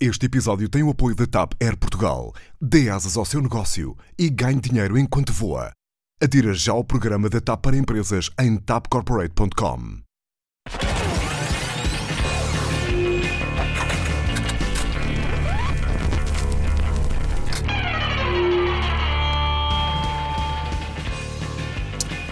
Este 0.00 0.26
episódio 0.26 0.68
tem 0.68 0.80
o 0.84 0.90
apoio 0.90 1.16
da 1.16 1.26
TAP 1.26 1.54
Air 1.60 1.76
Portugal. 1.76 2.32
Dê 2.60 2.88
asas 2.88 3.16
ao 3.16 3.24
seu 3.24 3.42
negócio 3.42 3.96
e 4.16 4.30
ganhe 4.30 4.60
dinheiro 4.60 4.96
enquanto 4.96 5.32
voa. 5.32 5.72
Adira 6.22 6.54
já 6.54 6.70
ao 6.70 6.84
programa 6.84 7.28
da 7.28 7.40
TAP 7.40 7.60
para 7.60 7.76
empresas 7.76 8.30
em 8.38 8.56
tapcorporate.com. 8.58 9.98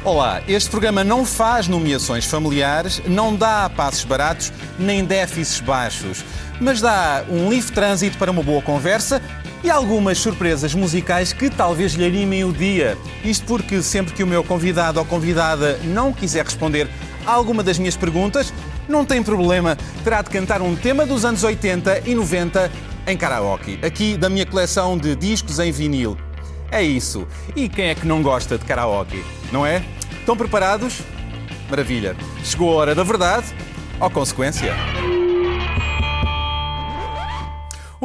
Olá, 0.06 0.40
este 0.46 0.70
programa 0.70 1.02
não 1.02 1.24
faz 1.26 1.66
nomeações 1.66 2.26
familiares, 2.26 3.02
não 3.08 3.34
dá 3.34 3.68
passos 3.68 4.04
baratos 4.04 4.52
nem 4.78 5.04
déficits 5.04 5.58
baixos, 5.58 6.24
mas 6.60 6.80
dá 6.80 7.24
um 7.28 7.48
livre 7.48 7.72
trânsito 7.72 8.18
para 8.18 8.30
uma 8.30 8.42
boa 8.42 8.62
conversa 8.62 9.20
e 9.62 9.70
algumas 9.70 10.18
surpresas 10.18 10.74
musicais 10.74 11.32
que 11.32 11.50
talvez 11.50 11.94
lhe 11.94 12.04
animem 12.04 12.44
o 12.44 12.52
dia. 12.52 12.96
Isto 13.24 13.46
porque 13.46 13.82
sempre 13.82 14.14
que 14.14 14.22
o 14.22 14.26
meu 14.26 14.44
convidado 14.44 14.98
ou 14.98 15.04
convidada 15.04 15.78
não 15.84 16.12
quiser 16.12 16.44
responder 16.44 16.88
a 17.26 17.32
alguma 17.32 17.62
das 17.62 17.78
minhas 17.78 17.96
perguntas, 17.96 18.52
não 18.88 19.04
tem 19.04 19.22
problema, 19.22 19.76
terá 20.04 20.22
de 20.22 20.30
cantar 20.30 20.62
um 20.62 20.76
tema 20.76 21.04
dos 21.04 21.24
anos 21.24 21.42
80 21.42 22.02
e 22.06 22.14
90 22.14 22.70
em 23.06 23.16
karaoke, 23.16 23.78
aqui 23.82 24.16
da 24.16 24.28
minha 24.28 24.46
coleção 24.46 24.96
de 24.96 25.14
discos 25.14 25.58
em 25.58 25.70
vinil. 25.70 26.16
É 26.70 26.82
isso. 26.82 27.26
E 27.54 27.68
quem 27.68 27.86
é 27.88 27.94
que 27.94 28.06
não 28.06 28.22
gosta 28.22 28.58
de 28.58 28.64
karaoke? 28.64 29.24
Não 29.52 29.64
é? 29.64 29.84
Estão 30.18 30.36
preparados? 30.36 31.00
Maravilha. 31.70 32.16
Chegou 32.44 32.72
a 32.72 32.76
hora 32.76 32.94
da 32.94 33.02
verdade 33.02 33.46
ou 34.00 34.10
consequência? 34.10 34.74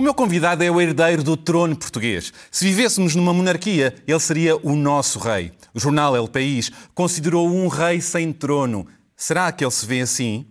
O 0.02 0.04
meu 0.04 0.16
convidado 0.16 0.64
é 0.64 0.72
o 0.72 0.82
herdeiro 0.82 1.22
do 1.22 1.38
trono 1.38 1.76
português. 1.76 2.34
Se 2.50 2.66
vivêssemos 2.66 3.14
numa 3.14 3.32
monarquia, 3.32 3.94
ele 4.08 4.20
seria 4.20 4.58
o 4.58 4.76
nosso 4.76 5.20
rei. 5.20 5.52
O 5.76 5.80
jornal 5.80 6.16
El 6.16 6.28
País 6.28 6.72
considerou 6.96 7.48
um 7.48 7.68
rei 7.68 8.02
sem 8.02 8.34
trono. 8.34 8.88
Será 9.16 9.52
que 9.52 9.64
ele 9.64 9.70
se 9.70 9.86
vê 9.86 10.02
assim? 10.02 10.48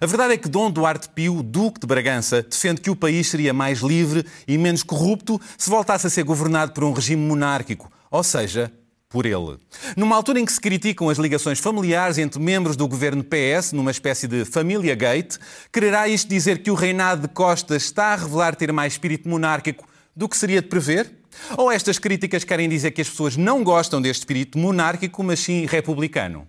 A 0.00 0.04
verdade 0.04 0.34
é 0.34 0.36
que 0.36 0.48
Dom 0.48 0.68
Duarte 0.68 1.10
Pio, 1.10 1.44
Duque 1.44 1.78
de 1.78 1.86
Bragança, 1.86 2.42
defende 2.42 2.80
que 2.80 2.90
o 2.90 2.96
país 2.96 3.28
seria 3.28 3.52
mais 3.52 3.78
livre 3.82 4.26
e 4.48 4.58
menos 4.58 4.82
corrupto 4.82 5.40
se 5.56 5.70
voltasse 5.70 6.08
a 6.08 6.10
ser 6.10 6.24
governado 6.24 6.72
por 6.72 6.82
um 6.82 6.92
regime 6.92 7.22
monárquico, 7.24 7.88
ou 8.10 8.24
seja, 8.24 8.68
por 9.08 9.24
ele. 9.24 9.56
Numa 9.96 10.14
altura 10.14 10.38
em 10.38 10.44
que 10.44 10.52
se 10.52 10.60
criticam 10.60 11.08
as 11.08 11.18
ligações 11.18 11.58
familiares 11.58 12.18
entre 12.18 12.40
membros 12.40 12.76
do 12.76 12.86
governo 12.86 13.24
PS, 13.24 13.72
numa 13.72 13.90
espécie 13.90 14.28
de 14.28 14.44
família 14.44 14.94
gate, 14.94 15.38
quererá 15.72 16.06
isto 16.06 16.28
dizer 16.28 16.62
que 16.62 16.70
o 16.70 16.74
reinado 16.74 17.22
de 17.22 17.28
Costa 17.28 17.76
está 17.76 18.12
a 18.12 18.16
revelar 18.16 18.54
ter 18.54 18.72
mais 18.72 18.92
espírito 18.92 19.28
monárquico 19.28 19.86
do 20.14 20.28
que 20.28 20.36
seria 20.36 20.60
de 20.60 20.68
prever? 20.68 21.10
Ou 21.56 21.70
estas 21.70 21.98
críticas 21.98 22.44
querem 22.44 22.68
dizer 22.68 22.90
que 22.90 23.00
as 23.00 23.08
pessoas 23.08 23.36
não 23.36 23.62
gostam 23.62 24.02
deste 24.02 24.20
espírito 24.20 24.58
monárquico, 24.58 25.22
mas 25.22 25.40
sim 25.40 25.66
republicano? 25.66 26.46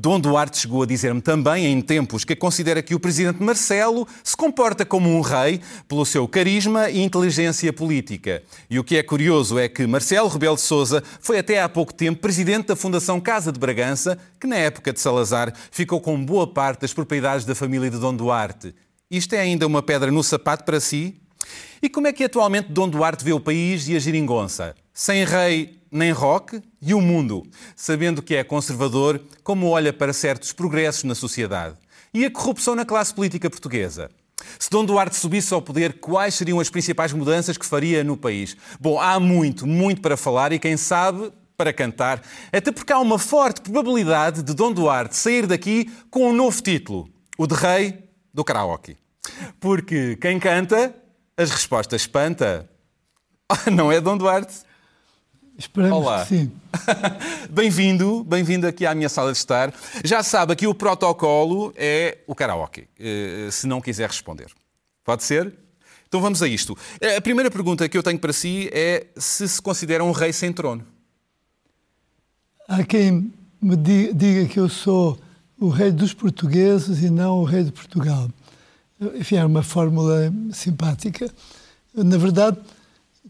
Dom 0.00 0.20
Duarte 0.20 0.58
chegou 0.58 0.84
a 0.84 0.86
dizer-me 0.86 1.20
também, 1.20 1.66
em 1.66 1.80
tempos, 1.80 2.22
que 2.22 2.36
considera 2.36 2.80
que 2.80 2.94
o 2.94 3.00
presidente 3.00 3.42
Marcelo 3.42 4.06
se 4.22 4.36
comporta 4.36 4.84
como 4.84 5.10
um 5.10 5.20
rei 5.20 5.60
pelo 5.88 6.06
seu 6.06 6.28
carisma 6.28 6.88
e 6.88 7.00
inteligência 7.00 7.72
política. 7.72 8.44
E 8.70 8.78
o 8.78 8.84
que 8.84 8.96
é 8.96 9.02
curioso 9.02 9.58
é 9.58 9.68
que 9.68 9.84
Marcelo 9.88 10.28
Rebelo 10.28 10.54
de 10.54 10.60
Sousa 10.62 11.02
foi 11.20 11.40
até 11.40 11.60
há 11.60 11.68
pouco 11.68 11.92
tempo 11.92 12.20
presidente 12.20 12.68
da 12.68 12.76
Fundação 12.76 13.20
Casa 13.20 13.50
de 13.50 13.58
Bragança, 13.58 14.16
que 14.38 14.46
na 14.46 14.54
época 14.54 14.92
de 14.92 15.00
Salazar 15.00 15.52
ficou 15.68 16.00
com 16.00 16.24
boa 16.24 16.46
parte 16.46 16.82
das 16.82 16.94
propriedades 16.94 17.44
da 17.44 17.56
família 17.56 17.90
de 17.90 17.98
Dom 17.98 18.14
Duarte. 18.14 18.76
Isto 19.10 19.32
é 19.32 19.40
ainda 19.40 19.66
uma 19.66 19.82
pedra 19.82 20.12
no 20.12 20.22
sapato 20.22 20.62
para 20.62 20.78
si? 20.78 21.20
E 21.80 21.88
como 21.88 22.06
é 22.06 22.12
que 22.12 22.24
atualmente 22.24 22.72
Dom 22.72 22.88
Duarte 22.88 23.24
vê 23.24 23.32
o 23.32 23.40
país 23.40 23.88
e 23.88 23.96
a 23.96 23.98
geringonça? 23.98 24.74
Sem 24.92 25.24
rei 25.24 25.78
nem 25.90 26.10
rock 26.10 26.60
e 26.82 26.92
o 26.92 27.00
mundo, 27.00 27.46
sabendo 27.74 28.22
que 28.22 28.34
é 28.34 28.44
conservador, 28.44 29.20
como 29.42 29.68
olha 29.68 29.92
para 29.92 30.12
certos 30.12 30.52
progressos 30.52 31.04
na 31.04 31.14
sociedade. 31.14 31.76
E 32.12 32.24
a 32.24 32.30
corrupção 32.30 32.74
na 32.74 32.84
classe 32.84 33.14
política 33.14 33.48
portuguesa? 33.48 34.10
Se 34.58 34.70
Dom 34.70 34.84
Duarte 34.84 35.16
subisse 35.16 35.52
ao 35.52 35.62
poder, 35.62 35.94
quais 36.00 36.34
seriam 36.34 36.60
as 36.60 36.70
principais 36.70 37.12
mudanças 37.12 37.56
que 37.56 37.66
faria 37.66 38.04
no 38.04 38.16
país? 38.16 38.56
Bom, 38.80 39.00
há 39.00 39.18
muito, 39.18 39.66
muito 39.66 40.00
para 40.00 40.16
falar 40.16 40.52
e 40.52 40.58
quem 40.58 40.76
sabe 40.76 41.32
para 41.56 41.72
cantar, 41.72 42.22
até 42.52 42.70
porque 42.70 42.92
há 42.92 43.00
uma 43.00 43.18
forte 43.18 43.60
probabilidade 43.60 44.42
de 44.42 44.54
Dom 44.54 44.72
Duarte 44.72 45.16
sair 45.16 45.44
daqui 45.44 45.90
com 46.08 46.30
um 46.30 46.32
novo 46.32 46.62
título, 46.62 47.08
o 47.36 47.48
de 47.48 47.54
Rei 47.54 47.98
do 48.32 48.44
Karaoke. 48.44 48.96
Porque 49.58 50.16
quem 50.20 50.38
canta, 50.38 50.94
as 51.38 51.50
respostas 51.50 52.02
espanta. 52.02 52.68
Não 53.72 53.90
é 53.90 54.00
Dom 54.00 54.16
Duarte? 54.18 54.54
Esperamos 55.56 55.98
Olá. 55.98 56.22
que 56.24 56.28
sim. 56.36 56.52
bem-vindo, 57.50 58.22
bem-vindo 58.24 58.66
aqui 58.66 58.84
à 58.86 58.94
minha 58.94 59.08
sala 59.08 59.32
de 59.32 59.38
estar. 59.38 59.72
Já 60.04 60.22
sabe, 60.22 60.52
aqui 60.52 60.66
o 60.66 60.74
protocolo 60.74 61.72
é 61.76 62.18
o 62.26 62.34
karaoke, 62.34 62.86
eh, 62.98 63.48
se 63.50 63.66
não 63.66 63.80
quiser 63.80 64.08
responder. 64.08 64.46
Pode 65.04 65.24
ser? 65.24 65.52
Então 66.06 66.20
vamos 66.20 66.42
a 66.42 66.48
isto. 66.48 66.76
Eh, 67.00 67.16
A 67.16 67.20
primeira 67.20 67.50
pergunta 67.50 67.88
que 67.88 67.98
eu 67.98 68.02
tenho 68.04 68.18
para 68.20 68.32
si 68.32 68.68
é 68.72 69.06
se 69.16 69.48
se 69.48 69.60
considera 69.60 70.04
um 70.04 70.12
rei 70.12 70.32
sem 70.32 70.52
trono. 70.52 70.86
Há 72.68 72.84
quem 72.84 73.32
me 73.60 73.76
di- 73.76 74.12
diga 74.12 74.46
que 74.48 74.60
eu 74.60 74.68
sou 74.68 75.18
o 75.58 75.68
rei 75.70 75.90
dos 75.90 76.14
portugueses 76.14 77.02
e 77.02 77.10
não 77.10 77.38
o 77.40 77.44
rei 77.44 77.64
de 77.64 77.72
Portugal. 77.72 78.28
Enfim, 79.14 79.36
é 79.36 79.44
uma 79.44 79.62
fórmula 79.62 80.32
simpática. 80.52 81.30
Na 81.94 82.16
verdade, 82.16 82.56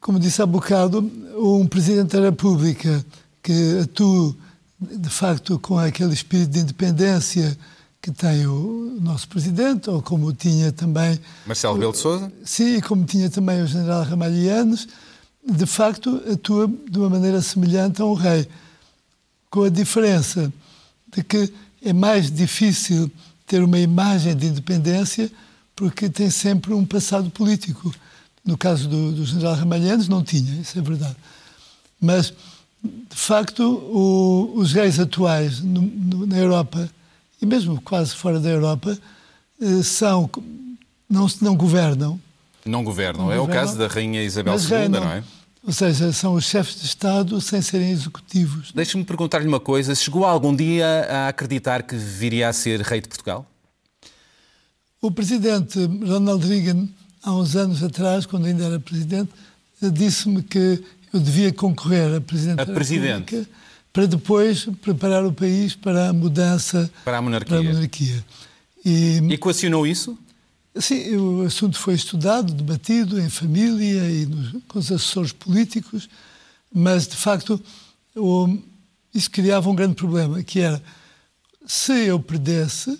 como 0.00 0.18
disse 0.18 0.40
há 0.40 0.46
bocado, 0.46 0.98
um 1.36 1.66
Presidente 1.66 2.16
da 2.16 2.22
República 2.22 3.04
que 3.42 3.80
atua, 3.82 4.34
de 4.80 5.08
facto, 5.08 5.58
com 5.58 5.78
aquele 5.78 6.12
espírito 6.12 6.50
de 6.50 6.60
independência 6.60 7.56
que 8.00 8.12
tem 8.12 8.46
o 8.46 8.96
nosso 9.00 9.28
Presidente, 9.28 9.90
ou 9.90 10.00
como 10.00 10.32
tinha 10.32 10.70
também 10.72 11.18
Marcelo 11.46 11.74
Rebelo 11.74 11.92
de 11.92 11.98
Sousa? 11.98 12.32
Sim, 12.44 12.76
e 12.76 12.82
como 12.82 13.04
tinha 13.04 13.28
também 13.28 13.62
o 13.62 13.66
general 13.66 14.04
Ramalhianos, 14.04 14.86
de 15.44 15.66
facto 15.66 16.22
atua 16.32 16.70
de 16.90 16.98
uma 16.98 17.10
maneira 17.10 17.42
semelhante 17.42 18.00
a 18.00 18.04
um 18.04 18.14
rei, 18.14 18.48
com 19.50 19.64
a 19.64 19.68
diferença 19.68 20.52
de 21.14 21.24
que 21.24 21.52
é 21.82 21.92
mais 21.92 22.30
difícil 22.30 23.10
ter 23.46 23.62
uma 23.62 23.78
imagem 23.78 24.36
de 24.36 24.46
independência 24.46 25.30
porque 25.78 26.08
tem 26.08 26.28
sempre 26.28 26.74
um 26.74 26.84
passado 26.84 27.30
político. 27.30 27.94
No 28.44 28.58
caso 28.58 28.88
do, 28.88 29.12
do 29.12 29.24
general 29.24 29.54
Ramalhianos 29.54 30.08
não 30.08 30.24
tinha, 30.24 30.60
isso 30.60 30.76
é 30.76 30.82
verdade. 30.82 31.14
Mas, 32.00 32.32
de 32.82 33.16
facto, 33.16 33.62
o- 33.62 34.54
os 34.56 34.72
reis 34.72 34.98
atuais 34.98 35.60
no- 35.60 35.82
no- 35.82 36.26
na 36.26 36.36
Europa, 36.36 36.90
e 37.40 37.46
mesmo 37.46 37.80
quase 37.80 38.12
fora 38.16 38.40
da 38.40 38.48
Europa, 38.48 38.98
eh, 39.62 39.82
são, 39.84 40.28
não, 41.08 41.28
não 41.40 41.54
governam, 41.56 42.18
Não 42.66 42.82
governam. 42.82 43.26
Não 43.26 43.32
é 43.32 43.36
o 43.38 43.42
governam, 43.46 43.66
caso 43.66 43.78
da 43.78 43.86
Rainha 43.86 44.22
Isabel 44.24 44.58
II, 44.58 44.66
reinam. 44.68 45.04
não 45.04 45.12
é? 45.12 45.22
Ou 45.64 45.72
seja, 45.72 46.12
são 46.12 46.34
os 46.34 46.44
chefes 46.44 46.80
de 46.80 46.86
Estado 46.86 47.40
sem 47.40 47.62
serem 47.62 47.90
executivos. 47.90 48.72
Deixe-me 48.74 49.04
perguntar-lhe 49.04 49.46
uma 49.46 49.60
coisa. 49.60 49.94
Chegou 49.94 50.24
algum 50.24 50.54
dia 50.56 51.06
a 51.08 51.28
acreditar 51.28 51.82
que 51.84 51.94
viria 51.96 52.48
a 52.48 52.52
ser 52.52 52.80
rei 52.80 53.00
de 53.00 53.08
Portugal? 53.08 53.46
O 55.00 55.10
presidente 55.10 55.78
Ronald 55.78 56.44
Reagan, 56.47 56.88
há 57.22 57.32
uns 57.32 57.54
anos 57.54 57.82
atrás, 57.82 58.26
quando 58.26 58.47
ainda 58.47 58.64
era 58.64 58.81
presidente, 58.81 59.31
disse-me 59.92 60.42
que 60.42 60.82
eu 61.12 61.20
devia 61.20 61.53
concorrer 61.53 62.16
a 62.16 62.20
presidente 62.20 62.60
A 62.60 62.64
da 62.64 62.75
presidente. 62.75 63.34
República 63.34 63.58
para 63.92 64.06
depois 64.06 64.66
preparar 64.82 65.25
o 65.25 65.32
país 65.32 65.75
para 65.75 66.10
a 66.10 66.12
mudança 66.12 66.91
Para 67.04 67.19
a 67.19 67.22
monarquia. 67.22 67.56
para 67.56 67.69
a 67.69 67.72
monarquia. 67.72 68.25
E, 68.84 69.19
Equacionou 69.32 69.87
isso? 69.87 70.16
Sim, 70.76 71.16
o 71.16 71.42
assunto 71.42 71.78
foi 71.78 71.94
estudado, 71.94 72.53
debatido 72.53 73.20
em 73.20 73.28
família 73.28 74.08
e 74.08 74.26
nos, 74.26 74.62
com 74.69 74.78
os 74.78 74.93
assessores 74.93 75.32
políticos, 75.32 76.08
mas 76.72 77.08
de 77.08 77.17
facto 77.17 77.61
o, 78.14 78.56
isso 79.12 79.31
criava 79.31 79.69
um 79.69 79.75
grande 79.75 79.94
problema, 79.94 80.43
que 80.43 80.61
era 80.61 80.81
se 81.67 81.93
eu 82.06 82.20
perdesse, 82.20 82.96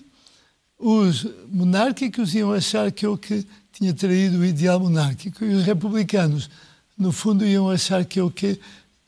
os 0.79 1.27
monárquicos 1.51 2.35
iam 2.35 2.53
achar 2.53 2.91
que 2.93 3.05
eu 3.05 3.19
que 3.19 3.45
tinha 3.73 3.93
traído 3.93 4.39
o 4.39 4.45
ideal 4.45 4.79
monárquico 4.79 5.45
e 5.45 5.55
os 5.55 5.65
republicanos, 5.65 6.49
no 6.97 7.13
fundo, 7.13 7.45
iam 7.45 7.71
achar 7.71 8.05
que 8.05 8.21
eu 8.21 8.31
que 8.31 8.59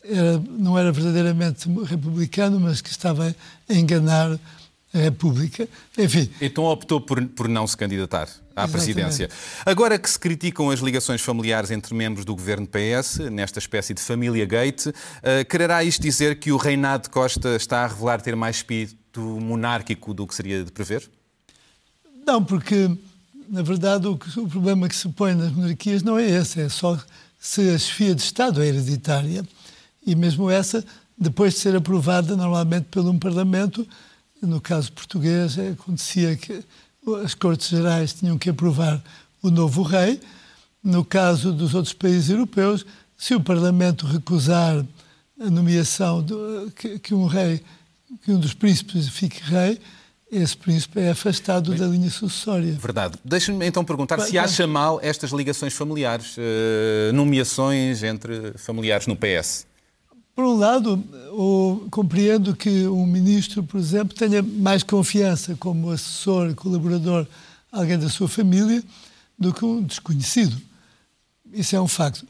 era, 0.03 0.43
não 0.51 0.79
era 0.79 0.91
verdadeiramente 0.91 1.69
republicano, 1.85 2.59
mas 2.59 2.81
que 2.81 2.91
estava 2.91 3.35
a 3.69 3.75
enganar 3.75 4.39
a 4.93 4.99
República. 4.99 5.69
Enfim, 5.97 6.29
Então 6.41 6.65
optou 6.65 7.01
por, 7.01 7.25
por 7.29 7.49
não 7.49 7.67
se 7.67 7.77
candidatar 7.77 8.23
à 8.23 8.65
Exatamente. 8.65 8.73
presidência. 8.73 9.31
Agora 9.65 9.99
que 9.99 10.11
se 10.11 10.19
criticam 10.19 10.71
as 10.71 10.81
ligações 10.81 11.21
familiares 11.21 11.71
entre 11.71 11.95
membros 11.95 12.25
do 12.25 12.35
governo 12.35 12.67
PS, 12.67 13.19
nesta 13.31 13.59
espécie 13.59 13.95
de 13.95 14.01
família 14.01 14.45
Gate, 14.45 14.87
uh, 14.87 14.93
quererá 15.49 15.85
isto 15.85 16.03
dizer 16.03 16.39
que 16.41 16.51
o 16.51 16.57
reinado 16.57 17.05
de 17.05 17.11
Costa 17.11 17.57
está 17.57 17.85
a 17.85 17.87
revelar 17.87 18.21
ter 18.21 18.35
mais 18.35 18.57
espírito 18.57 19.21
monárquico 19.21 20.13
do 20.13 20.27
que 20.27 20.35
seria 20.35 20.65
de 20.65 20.73
prever? 20.73 21.09
Não, 22.31 22.45
porque 22.45 22.89
na 23.49 23.61
verdade, 23.61 24.07
o, 24.07 24.13
o, 24.13 24.49
problema 24.49 24.89
que 24.89 24.95
se 24.95 25.09
põe 25.09 25.35
nas 25.35 25.51
monarquias 25.51 26.05
não 26.05 26.17
é 26.17 26.31
esse, 26.31 26.61
é 26.61 26.69
só 26.69 26.97
se 27.41 27.69
a 27.71 27.77
chefia 27.77 28.15
de 28.15 28.23
Estado 28.23 28.63
é 28.63 28.69
hereditária. 28.69 29.45
E 30.07 30.15
mesmo 30.15 30.49
essa, 30.49 30.85
depois 31.19 31.55
de 31.55 31.59
ser 31.59 31.75
aprovada 31.75 32.37
normalmente 32.37 32.85
pelo 32.85 33.11
um 33.11 33.19
Parlamento, 33.19 33.85
no 34.41 34.61
caso 34.61 34.93
português, 34.93 35.59
acontecia 35.59 36.37
que 36.37 36.63
as 37.25 37.35
Cortes 37.35 37.69
Gerais 37.69 38.13
tinham 38.13 38.39
que 38.39 38.51
aprovar 38.51 39.03
o 39.43 39.51
novo 39.51 39.83
rei. 39.83 40.21
No 40.85 41.05
caso 41.05 41.53
dos 41.53 41.75
outros 41.75 41.95
países 41.95 42.31
europeus, 42.31 42.87
se 43.19 43.35
o 43.35 43.41
Parlamento 43.41 44.07
recusar 44.07 44.87
a 45.41 45.51
nomeação 45.51 46.23
de, 46.23 46.35
que, 46.77 46.99
que, 47.01 47.13
um 47.13 47.27
rei, 47.27 47.61
que 48.23 48.31
um 48.31 48.39
dos 48.39 48.55
príncipes 48.55 49.09
fique 49.09 49.43
rei, 49.43 49.81
esse 50.31 50.57
príncipe 50.57 51.01
é 51.01 51.11
afastado 51.11 51.71
Bem, 51.71 51.81
da 51.81 51.87
linha 51.87 52.11
sucessória. 52.11 52.73
Verdade. 52.73 53.19
Deixe-me 53.25 53.67
então 53.67 53.85
perguntar 53.85 54.21
se 54.21 54.39
acha 54.39 54.67
mal 54.67 55.01
estas 55.03 55.31
ligações 55.33 55.73
familiares, 55.73 56.37
uh, 56.37 57.13
nomeações 57.13 58.03
entre 58.03 58.53
familiares 58.57 59.07
no 59.07 59.17
PS. 59.17 59.67
Por 60.35 60.45
um 60.45 60.57
lado, 60.57 61.03
compreendo 61.91 62.55
que 62.55 62.87
um 62.87 63.05
ministro, 63.05 63.63
por 63.63 63.79
exemplo, 63.79 64.17
tenha 64.17 64.43
mais 64.43 64.83
confiança 64.83 65.55
como 65.57 65.91
assessor, 65.91 66.55
colaborador, 66.55 67.27
alguém 67.71 67.99
da 67.99 68.09
sua 68.09 68.29
família, 68.29 68.83
do 69.39 69.53
que 69.53 69.65
um 69.65 69.83
desconhecido. 69.83 70.57
Isso 71.53 71.75
é 71.77 71.81
um 71.81 71.89
facto. 71.89 72.27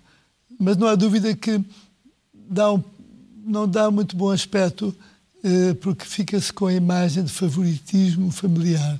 Mas 0.58 0.76
não 0.76 0.88
há 0.88 0.94
dúvida 0.94 1.34
que 1.36 1.62
dá 2.34 2.72
um, 2.72 2.82
não 3.44 3.68
dá 3.68 3.90
muito 3.90 4.16
bom 4.16 4.30
aspecto 4.30 4.94
eh, 4.98 5.09
porque 5.80 6.04
fica-se 6.04 6.52
com 6.52 6.66
a 6.66 6.72
imagem 6.72 7.24
de 7.24 7.32
favoritismo 7.32 8.30
familiar. 8.30 8.98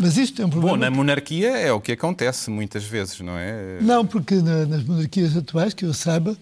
Mas 0.00 0.16
isto 0.16 0.40
é 0.40 0.46
um 0.46 0.50
problema. 0.50 0.76
Bom, 0.76 0.80
na 0.80 0.90
monarquia 0.90 1.56
é 1.56 1.72
o 1.72 1.80
que 1.80 1.92
acontece 1.92 2.50
muitas 2.50 2.84
vezes, 2.84 3.20
não 3.20 3.36
é? 3.36 3.78
Não, 3.80 4.06
porque 4.06 4.36
na, 4.36 4.64
nas 4.64 4.84
monarquias 4.84 5.36
atuais, 5.36 5.74
que 5.74 5.84
eu 5.84 5.92
saiba, 5.92 6.36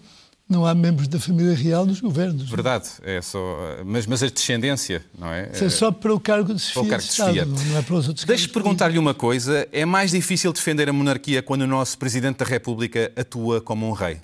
não 0.49 0.65
há 0.65 0.73
membros 0.73 1.07
da 1.07 1.19
família 1.19 1.55
real 1.55 1.85
nos 1.85 1.99
governos. 1.99 2.49
Verdade, 2.49 2.87
é 3.03 3.21
só, 3.21 3.39
mas, 3.85 4.05
mas 4.05 4.23
a 4.23 4.27
descendência, 4.27 5.03
não 5.17 5.27
é? 5.27 5.49
Isso 5.53 5.65
é 5.65 5.69
só 5.69 5.91
para 5.91 6.13
o 6.13 6.19
cargo 6.19 6.53
de 6.53 6.61
chefia, 6.61 6.97
de 6.97 7.03
Estado, 7.03 7.45
não 7.45 7.77
é 7.77 7.81
para 7.81 7.95
os 7.95 8.07
outros 8.07 8.25
Deixe-me 8.25 8.53
perguntar-lhe 8.53 8.97
uma 8.97 9.13
coisa, 9.13 9.67
é 9.71 9.85
mais 9.85 10.11
difícil 10.11 10.53
defender 10.53 10.87
a 10.87 10.93
monarquia 10.93 11.41
quando 11.41 11.63
o 11.63 11.67
nosso 11.67 11.97
Presidente 11.97 12.37
da 12.37 12.45
República 12.45 13.11
atua 13.15 13.59
como 13.59 13.87
um 13.87 13.91
rei? 13.91 14.21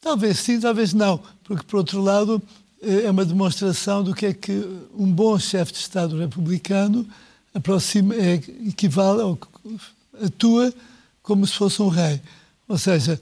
Talvez 0.00 0.38
sim, 0.38 0.60
talvez 0.60 0.94
não, 0.94 1.20
porque 1.42 1.64
por 1.64 1.78
outro 1.78 2.00
lado 2.00 2.40
eh, 2.40 2.59
é 2.82 3.10
uma 3.10 3.24
demonstração 3.24 4.02
do 4.02 4.14
que 4.14 4.26
é 4.26 4.32
que 4.32 4.52
um 4.94 5.10
bom 5.10 5.38
chefe 5.38 5.72
de 5.72 5.78
Estado 5.78 6.18
republicano 6.18 7.06
aproxima, 7.54 8.14
é, 8.14 8.34
equivale 8.66 9.22
ao 9.22 9.38
atua 10.24 10.72
como 11.22 11.46
se 11.46 11.54
fosse 11.54 11.80
um 11.82 11.88
rei. 11.88 12.20
Ou 12.68 12.78
seja, 12.78 13.20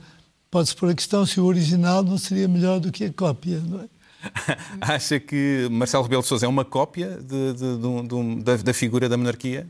Pode-se 0.51 0.75
pôr 0.75 0.89
a 0.89 0.95
questão 0.95 1.25
se 1.25 1.39
o 1.39 1.45
original 1.45 2.03
não 2.03 2.17
seria 2.17 2.47
melhor 2.47 2.79
do 2.79 2.91
que 2.91 3.05
a 3.05 3.13
cópia, 3.13 3.59
não 3.59 3.81
é? 3.81 3.87
Acha 4.81 5.19
que 5.19 5.67
Marcelo 5.71 6.03
Rebelo 6.03 6.23
de 6.23 6.27
Sousa 6.27 6.45
é 6.45 6.49
uma 6.49 6.65
cópia 6.65 7.19
de, 7.21 7.53
de, 7.53 7.77
de, 7.77 8.43
da, 8.43 8.57
da, 8.57 8.73
figura 8.73 9.07
da 9.07 9.15
monarquia? 9.15 9.67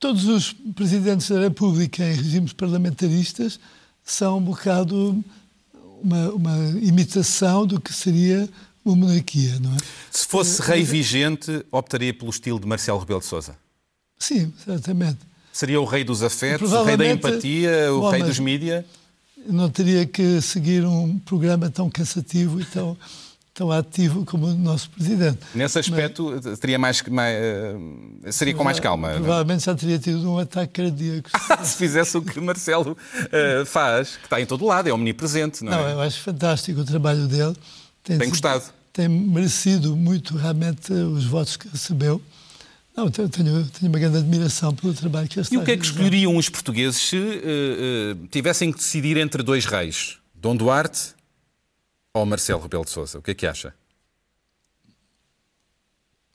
Todos 0.00 0.24
os 0.26 0.52
presidentes 0.74 1.28
da 1.28 1.40
República 1.40 2.02
em 2.02 2.14
regimes 2.14 2.52
parlamentaristas 2.52 3.60
são 4.02 4.38
um 4.38 4.42
bocado 4.42 5.22
uma, 6.02 6.30
uma 6.30 6.56
imitação 6.80 7.66
do 7.66 7.80
que 7.80 7.92
seria 7.92 8.48
uma 8.84 8.96
monarquia, 8.96 9.58
não 9.60 9.74
é? 9.74 9.76
Se 10.10 10.26
fosse 10.26 10.62
rei 10.62 10.82
vigente, 10.82 11.64
optaria 11.70 12.12
pelo 12.14 12.30
estilo 12.30 12.58
de 12.58 12.66
Marcelo 12.66 12.98
Rebelo 12.98 13.20
de 13.20 13.26
Sousa? 13.26 13.56
Sim, 14.18 14.52
certamente. 14.64 15.18
Seria 15.52 15.80
o 15.80 15.84
rei 15.84 16.04
dos 16.04 16.22
afetos, 16.22 16.72
o 16.72 16.84
rei 16.84 16.96
da 16.96 17.06
empatia, 17.06 17.92
o 17.92 18.00
bom, 18.00 18.10
rei 18.10 18.22
dos 18.22 18.38
mídias? 18.38 18.84
não 19.46 19.68
teria 19.68 20.06
que 20.06 20.40
seguir 20.40 20.84
um 20.84 21.18
programa 21.18 21.70
tão 21.70 21.88
cansativo 21.88 22.60
e 22.60 22.64
tão, 22.64 22.96
tão 23.54 23.70
ativo 23.70 24.24
como 24.24 24.46
o 24.46 24.54
nosso 24.54 24.90
Presidente. 24.90 25.38
Nesse 25.54 25.78
aspecto, 25.78 26.40
Mas, 26.44 26.58
teria 26.58 26.78
mais, 26.78 27.02
mais, 27.02 27.36
eh, 27.36 28.32
seria 28.32 28.54
com 28.54 28.64
mais 28.64 28.80
calma? 28.80 29.12
É? 29.12 29.14
Provavelmente 29.14 29.64
já 29.64 29.74
teria 29.74 29.98
tido 29.98 30.30
um 30.30 30.38
ataque 30.38 30.82
cardíaco. 30.82 31.30
Se 31.64 31.76
fizesse 31.76 32.16
o 32.16 32.22
que 32.22 32.40
Marcelo 32.40 32.92
uh, 32.92 33.66
faz, 33.66 34.16
que 34.16 34.24
está 34.24 34.40
em 34.40 34.46
todo 34.46 34.64
lado, 34.66 34.88
é 34.88 34.92
omnipresente, 34.92 35.64
não, 35.64 35.72
não 35.72 35.78
é? 35.78 35.82
Não, 35.82 35.90
eu 35.90 36.00
acho 36.00 36.20
fantástico 36.20 36.80
o 36.80 36.84
trabalho 36.84 37.26
dele. 37.26 37.56
Tem, 38.08 38.16
tem 38.16 38.30
gostado? 38.30 38.64
Tem 38.90 39.06
merecido 39.06 39.94
muito, 39.94 40.34
realmente, 40.34 40.90
os 40.90 41.26
votos 41.26 41.58
que 41.58 41.68
recebeu. 41.68 42.22
Não, 42.96 43.10
tenho, 43.10 43.28
tenho 43.28 43.66
uma 43.82 43.98
grande 43.98 44.16
admiração 44.16 44.74
pelo 44.74 44.94
trabalho 44.94 45.28
que 45.28 45.38
ele 45.38 45.42
está 45.42 45.54
E 45.54 45.58
o 45.58 45.64
que 45.64 45.72
é 45.72 45.76
que 45.76 45.84
escolheriam 45.84 46.34
os 46.34 46.48
portugueses 46.48 46.96
se 46.96 47.16
uh, 47.16 47.20
uh, 47.20 48.26
tivessem 48.28 48.72
que 48.72 48.78
decidir 48.78 49.18
entre 49.18 49.42
dois 49.42 49.66
reis? 49.66 50.16
Dom 50.34 50.56
Duarte 50.56 51.14
ou 52.14 52.24
Marcelo 52.24 52.62
Rebelo 52.62 52.82
de 52.82 52.90
Sousa? 52.90 53.18
O 53.18 53.22
que 53.22 53.32
é 53.32 53.34
que 53.34 53.46
acha? 53.46 53.74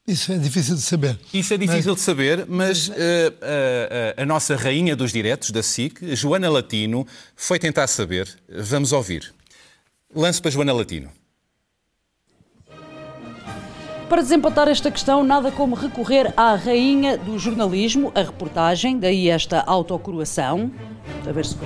Isso 0.07 0.31
é 0.31 0.37
difícil 0.37 0.75
de 0.75 0.81
saber. 0.81 1.19
Isso 1.33 1.53
é 1.55 1.57
difícil 1.57 1.91
mas... 1.91 1.99
de 1.99 2.01
saber, 2.01 2.45
mas 2.47 2.87
uh, 2.89 2.93
a 4.15 4.25
nossa 4.25 4.55
rainha 4.55 4.95
dos 4.95 5.11
diretos 5.11 5.49
da 5.49 5.63
SIC, 5.63 6.15
Joana 6.15 6.51
Latino, 6.51 7.07
foi 7.35 7.57
tentar 7.57 7.87
saber. 7.87 8.29
Vamos 8.47 8.91
ouvir. 8.91 9.33
Lance 10.13 10.39
para 10.39 10.51
Joana 10.51 10.71
Latino. 10.71 11.09
Para 14.09 14.21
desempatar 14.21 14.67
esta 14.67 14.91
questão, 14.91 15.23
nada 15.23 15.51
como 15.51 15.75
recorrer 15.75 16.33
à 16.35 16.55
rainha 16.55 17.17
do 17.17 17.39
jornalismo, 17.39 18.11
a 18.13 18.21
reportagem, 18.21 18.99
daí 18.99 19.29
esta 19.29 19.61
autocoroação. 19.61 20.71
A 21.27 21.31
ver 21.31 21.45
se. 21.45 21.57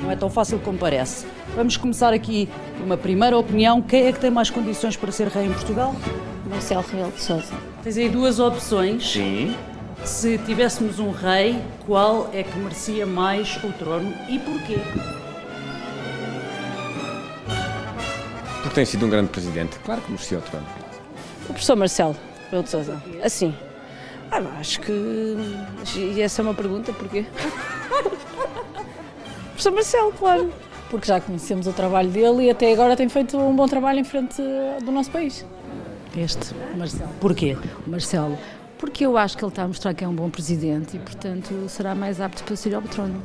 Não 0.00 0.10
é 0.10 0.16
tão 0.16 0.28
fácil 0.28 0.58
como 0.58 0.78
parece. 0.78 1.26
Vamos 1.54 1.76
começar 1.76 2.12
aqui 2.12 2.48
uma 2.82 2.96
primeira 2.96 3.36
opinião. 3.38 3.80
Quem 3.80 4.06
é 4.06 4.12
que 4.12 4.18
tem 4.18 4.30
mais 4.30 4.50
condições 4.50 4.96
para 4.96 5.12
ser 5.12 5.28
rei 5.28 5.46
em 5.46 5.52
Portugal? 5.52 5.94
Marcelo 6.48 6.82
Rebelo 6.82 7.12
de 7.12 7.22
Sousa. 7.22 7.54
Tens 7.82 7.96
aí 7.96 8.08
duas 8.08 8.40
opções. 8.40 9.12
Sim. 9.12 9.54
Se 10.04 10.38
tivéssemos 10.38 10.98
um 10.98 11.10
rei, 11.12 11.62
qual 11.86 12.28
é 12.32 12.42
que 12.42 12.58
merecia 12.58 13.06
mais 13.06 13.56
o 13.62 13.72
trono 13.72 14.12
e 14.28 14.38
porquê? 14.38 14.78
Porque 18.72 18.80
tem 18.80 18.86
sido 18.86 19.04
um 19.04 19.10
grande 19.10 19.28
presidente. 19.28 19.78
Claro 19.80 20.00
que 20.00 20.10
merecia 20.10 20.38
o 20.38 20.40
trono. 20.40 20.66
O 21.42 21.46
professor 21.48 21.76
Marcelo 21.76 22.16
Rebelo 22.44 22.62
de 22.62 22.70
Sousa. 22.70 23.02
Assim. 23.22 23.54
Ah, 24.30 24.40
acho 24.58 24.80
que. 24.80 25.36
E 25.94 26.22
essa 26.22 26.40
é 26.40 26.42
uma 26.42 26.54
pergunta, 26.54 26.90
porquê? 26.90 27.26
professor 29.52 29.72
Marcelo, 29.72 30.12
claro. 30.12 30.50
Porque 30.88 31.06
já 31.06 31.20
conhecemos 31.20 31.66
o 31.66 31.72
trabalho 31.74 32.08
dele 32.08 32.44
e 32.44 32.50
até 32.50 32.72
agora 32.72 32.96
tem 32.96 33.10
feito 33.10 33.36
um 33.36 33.54
bom 33.54 33.68
trabalho 33.68 33.98
em 33.98 34.04
frente 34.04 34.40
do 34.82 34.90
nosso 34.90 35.10
país. 35.10 35.44
Este, 36.16 36.54
Marcelo. 36.74 37.10
Porquê? 37.20 37.58
Marcelo. 37.86 38.38
Porque 38.78 39.04
eu 39.04 39.18
acho 39.18 39.36
que 39.36 39.44
ele 39.44 39.52
está 39.52 39.64
a 39.64 39.68
mostrar 39.68 39.92
que 39.92 40.02
é 40.02 40.08
um 40.08 40.14
bom 40.14 40.30
presidente 40.30 40.96
e, 40.96 40.98
portanto, 40.98 41.66
será 41.68 41.94
mais 41.94 42.22
apto 42.22 42.42
para 42.42 42.56
ser 42.56 42.74
ao 42.74 42.80
trono. 42.80 43.22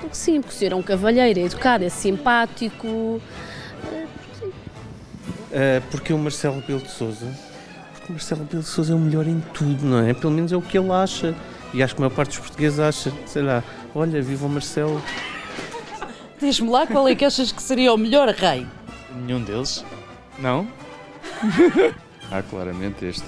Porque 0.00 0.16
sim, 0.16 0.40
porque 0.40 0.56
ser 0.56 0.74
um 0.74 0.82
cavalheiro, 0.82 1.38
é 1.38 1.44
educado, 1.44 1.84
é 1.84 1.88
simpático, 1.88 3.20
Uh, 5.52 5.82
porque 5.90 6.14
o 6.14 6.18
Marcelo 6.18 6.60
Rebelo 6.60 6.80
de 6.80 6.90
Souza, 6.90 7.26
porque 7.92 8.08
o 8.08 8.12
Marcelo 8.12 8.40
Rebelo 8.42 8.62
de 8.62 8.68
Souza 8.68 8.92
é 8.94 8.96
o 8.96 8.98
melhor 8.98 9.26
em 9.28 9.40
tudo, 9.52 9.84
não 9.84 9.98
é? 9.98 10.14
Pelo 10.14 10.32
menos 10.32 10.50
é 10.50 10.56
o 10.56 10.62
que 10.62 10.78
ele 10.78 10.90
acha. 10.90 11.34
E 11.74 11.82
acho 11.82 11.94
que 11.94 12.00
a 12.00 12.04
maior 12.04 12.14
parte 12.14 12.30
dos 12.30 12.38
portugueses 12.38 12.78
acha, 12.78 13.12
sei 13.26 13.42
lá, 13.42 13.62
olha, 13.94 14.20
viva 14.22 14.46
o 14.46 14.48
Marcelo. 14.48 15.02
Diz-me 16.40 16.70
lá 16.70 16.86
qual 16.86 17.06
é 17.06 17.14
que 17.14 17.24
achas 17.24 17.52
que 17.52 17.62
seria 17.62 17.92
o 17.92 17.96
melhor 17.96 18.28
rei? 18.28 18.66
Nenhum 19.14 19.42
deles. 19.42 19.84
Não? 20.38 20.66
ah, 22.32 22.42
claramente 22.42 23.04
este. 23.04 23.26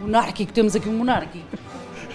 Monárquico, 0.00 0.52
temos 0.52 0.74
aqui 0.74 0.88
um 0.88 0.96
monárquico. 0.96 1.46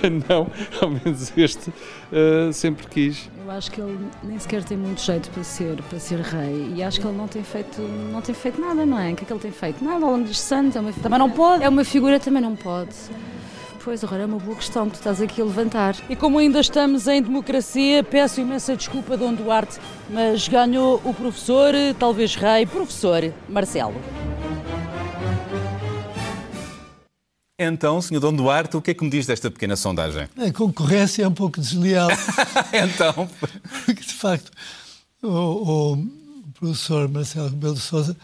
não, 0.30 0.48
ao 0.82 0.90
menos 0.90 1.32
este 1.38 1.70
uh, 1.70 2.52
sempre 2.54 2.88
quis. 2.88 3.30
Eu 3.44 3.52
acho 3.52 3.72
que 3.72 3.82
ele 3.82 3.98
nem 4.24 4.40
sequer 4.40 4.64
tem 4.64 4.78
muito 4.78 5.02
jeito 5.02 5.30
para 5.30 5.44
ser, 5.44 5.82
para 5.84 6.00
ser 6.00 6.20
rei 6.20 6.74
e 6.76 6.84
acho 6.84 7.00
que 7.00 7.08
ele 7.08 7.18
não 7.18 7.28
tem 7.28 7.44
feito, 7.44 7.82
não 7.82 8.22
tem 8.22 8.34
feito 8.34 8.60
nada, 8.60 8.86
não 8.86 9.00
é? 9.00 9.12
O 9.12 9.16
que 9.16 9.24
é 9.24 9.28
que 9.28 9.34
ele 9.34 9.40
tem 9.40 9.52
feito? 9.52 9.84
Nada 9.84 10.06
ao 10.06 10.12
longo 10.12 10.26
dos 10.26 10.40
santos. 10.40 10.76
É 10.76 10.80
uma 10.80 10.92
também 10.94 11.20
não 11.20 11.30
pode. 11.30 11.64
É 11.64 11.70
uma 11.70 11.84
figura, 11.84 12.20
também 12.20 12.42
não 12.42 12.56
pode. 12.56 12.96
Pois, 13.84 14.04
agora 14.04 14.24
é 14.24 14.26
uma 14.26 14.40
boa 14.40 14.56
questão 14.56 14.86
que 14.86 14.94
tu 14.94 14.96
estás 14.96 15.22
aqui 15.22 15.40
a 15.40 15.46
levantar. 15.46 15.96
E 16.10 16.16
como 16.16 16.40
ainda 16.40 16.60
estamos 16.60 17.08
em 17.08 17.22
democracia, 17.22 18.04
peço 18.04 18.42
imensa 18.42 18.76
desculpa, 18.76 19.16
Dom 19.16 19.36
Duarte, 19.36 19.80
mas 20.10 20.48
ganhou 20.48 21.00
o 21.06 21.14
professor, 21.14 21.72
talvez 22.00 22.36
rei, 22.36 22.66
professor 22.66 23.32
Marcelo. 23.48 23.94
Então, 27.58 28.02
Sr. 28.02 28.20
Dom 28.20 28.34
Duarte, 28.34 28.76
o 28.76 28.82
que 28.82 28.92
é 28.92 28.94
que 28.94 29.02
me 29.02 29.10
diz 29.10 29.26
desta 29.26 29.50
pequena 29.50 29.78
sondagem? 29.78 30.28
A 30.38 30.52
concorrência 30.52 31.24
é 31.24 31.28
um 31.28 31.34
pouco 31.34 31.62
desleal. 31.62 32.10
então. 32.74 33.30
Porque, 33.86 34.02
de 34.02 34.14
facto, 34.14 34.52
o, 35.24 35.94
o, 35.94 36.08
professor 36.60 37.08
Marcelo 37.08 37.48
Rebelo 37.48 37.76
de 37.76 37.80
Souza 37.80 38.16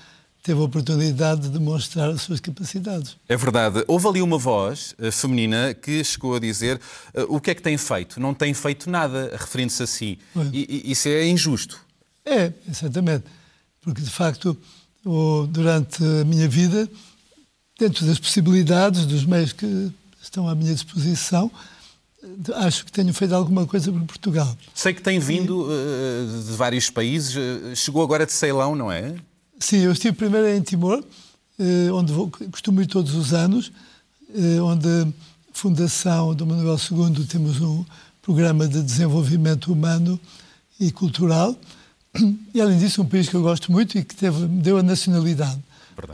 teve 0.44 0.60
a 0.60 0.64
oportunidade 0.64 1.44
de 1.44 1.50
demonstrar 1.50 2.10
as 2.10 2.24
suas 2.24 2.42
capacidades. 2.42 3.16
É 3.30 3.38
verdade. 3.38 3.86
Houve 3.88 4.08
ali 4.08 4.22
uma 4.22 4.38
voz 4.38 4.94
uh, 5.00 5.10
feminina 5.14 5.74
que 5.74 6.04
chegou 6.04 6.36
a 6.36 6.40
dizer 6.40 6.82
uh, 7.16 7.34
o 7.34 7.40
que 7.40 7.52
é 7.52 7.56
que 7.56 7.62
tem 7.62 7.78
feito? 7.78 8.20
Não 8.20 8.34
tem 8.34 8.54
feito 8.54 8.90
nada, 8.90 9.32
referindo-se 9.32 9.84
a 9.84 9.88
si. 9.88 10.20
E, 10.52 10.92
isso 10.92 11.08
é 11.08 11.26
injusto. 11.26 11.80
É, 12.26 12.52
exatamente. 12.68 13.24
Porque, 13.80 14.02
de 14.02 14.10
facto, 14.10 14.58
durante 15.50 16.04
a 16.04 16.26
minha 16.26 16.50
vida, 16.50 16.90
dentro 17.82 18.06
das 18.06 18.20
possibilidades, 18.20 19.08
dos 19.08 19.26
meios 19.26 19.54
que 19.54 19.92
estão 20.22 20.48
à 20.48 20.54
minha 20.54 20.72
disposição, 20.72 21.50
acho 22.58 22.86
que 22.86 22.92
tenho 22.92 23.12
feito 23.12 23.34
alguma 23.34 23.66
coisa 23.66 23.92
por 23.92 24.02
Portugal. 24.04 24.56
Sei 24.76 24.94
que 24.94 25.02
tem 25.02 25.18
vindo 25.18 25.64
uh, 25.64 26.44
de 26.46 26.52
vários 26.52 26.92
países, 26.92 27.34
chegou 27.76 28.04
agora 28.04 28.24
de 28.24 28.32
Ceilão, 28.32 28.76
não 28.76 28.92
é? 28.92 29.16
Sim, 29.60 29.78
eu 29.78 29.92
estive 29.92 30.16
primeiro 30.16 30.48
em 30.48 30.62
Timor, 30.62 31.00
uh, 31.00 31.94
onde 31.96 32.14
vou, 32.14 32.30
costumo 32.52 32.84
ir 32.84 32.86
todos 32.86 33.16
os 33.16 33.34
anos, 33.34 33.72
uh, 34.30 34.64
onde 34.64 34.88
a 34.88 35.08
Fundação 35.52 36.36
Dom 36.36 36.46
Manuel 36.46 36.78
II 36.78 37.26
temos 37.26 37.60
um 37.60 37.84
programa 38.22 38.68
de 38.68 38.80
desenvolvimento 38.84 39.74
humano 39.74 40.20
e 40.80 40.92
cultural. 40.92 41.58
E, 42.54 42.62
além 42.62 42.78
disso, 42.78 43.02
um 43.02 43.06
país 43.06 43.28
que 43.28 43.36
eu 43.36 43.42
gosto 43.42 43.72
muito 43.72 43.98
e 43.98 44.04
que 44.04 44.14
teve, 44.14 44.46
me 44.46 44.62
deu 44.62 44.78
a 44.78 44.84
nacionalidade. 44.84 45.60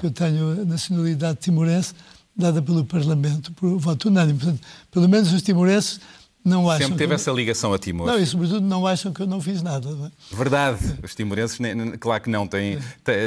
Eu 0.04 0.12
tenho 0.12 0.62
a 0.62 0.66
nacionalidade 0.66 1.40
timorense 1.40 1.94
dada 2.36 2.62
pelo 2.62 2.86
Parlamento 2.86 3.52
por 3.54 3.78
voto 3.80 4.10
unânime. 4.10 4.38
Portanto, 4.38 4.62
pelo 4.92 5.10
menos 5.10 5.34
os 5.34 5.42
timorenses 5.42 6.00
não 6.48 6.70
acham. 6.70 6.88
Sempre 6.88 7.00
teve 7.00 7.16
essa 7.16 7.32
ligação 7.32 7.74
a 7.74 7.80
Timor. 7.80 8.08
Não, 8.08 8.18
e 8.18 8.26
sobretudo 8.26 8.62
não 8.62 8.88
acham 8.88 9.12
que 9.12 9.22
eu 9.22 9.28
não 9.28 9.42
fiz 9.42 9.62
nada. 9.62 9.90
Não 9.90 10.06
é? 10.06 10.12
Verdade. 10.32 10.80
Os 11.04 11.14
timorenses, 11.14 11.58
claro 12.00 12.24
que 12.24 12.30
não, 12.30 12.48
têm, 12.48 12.80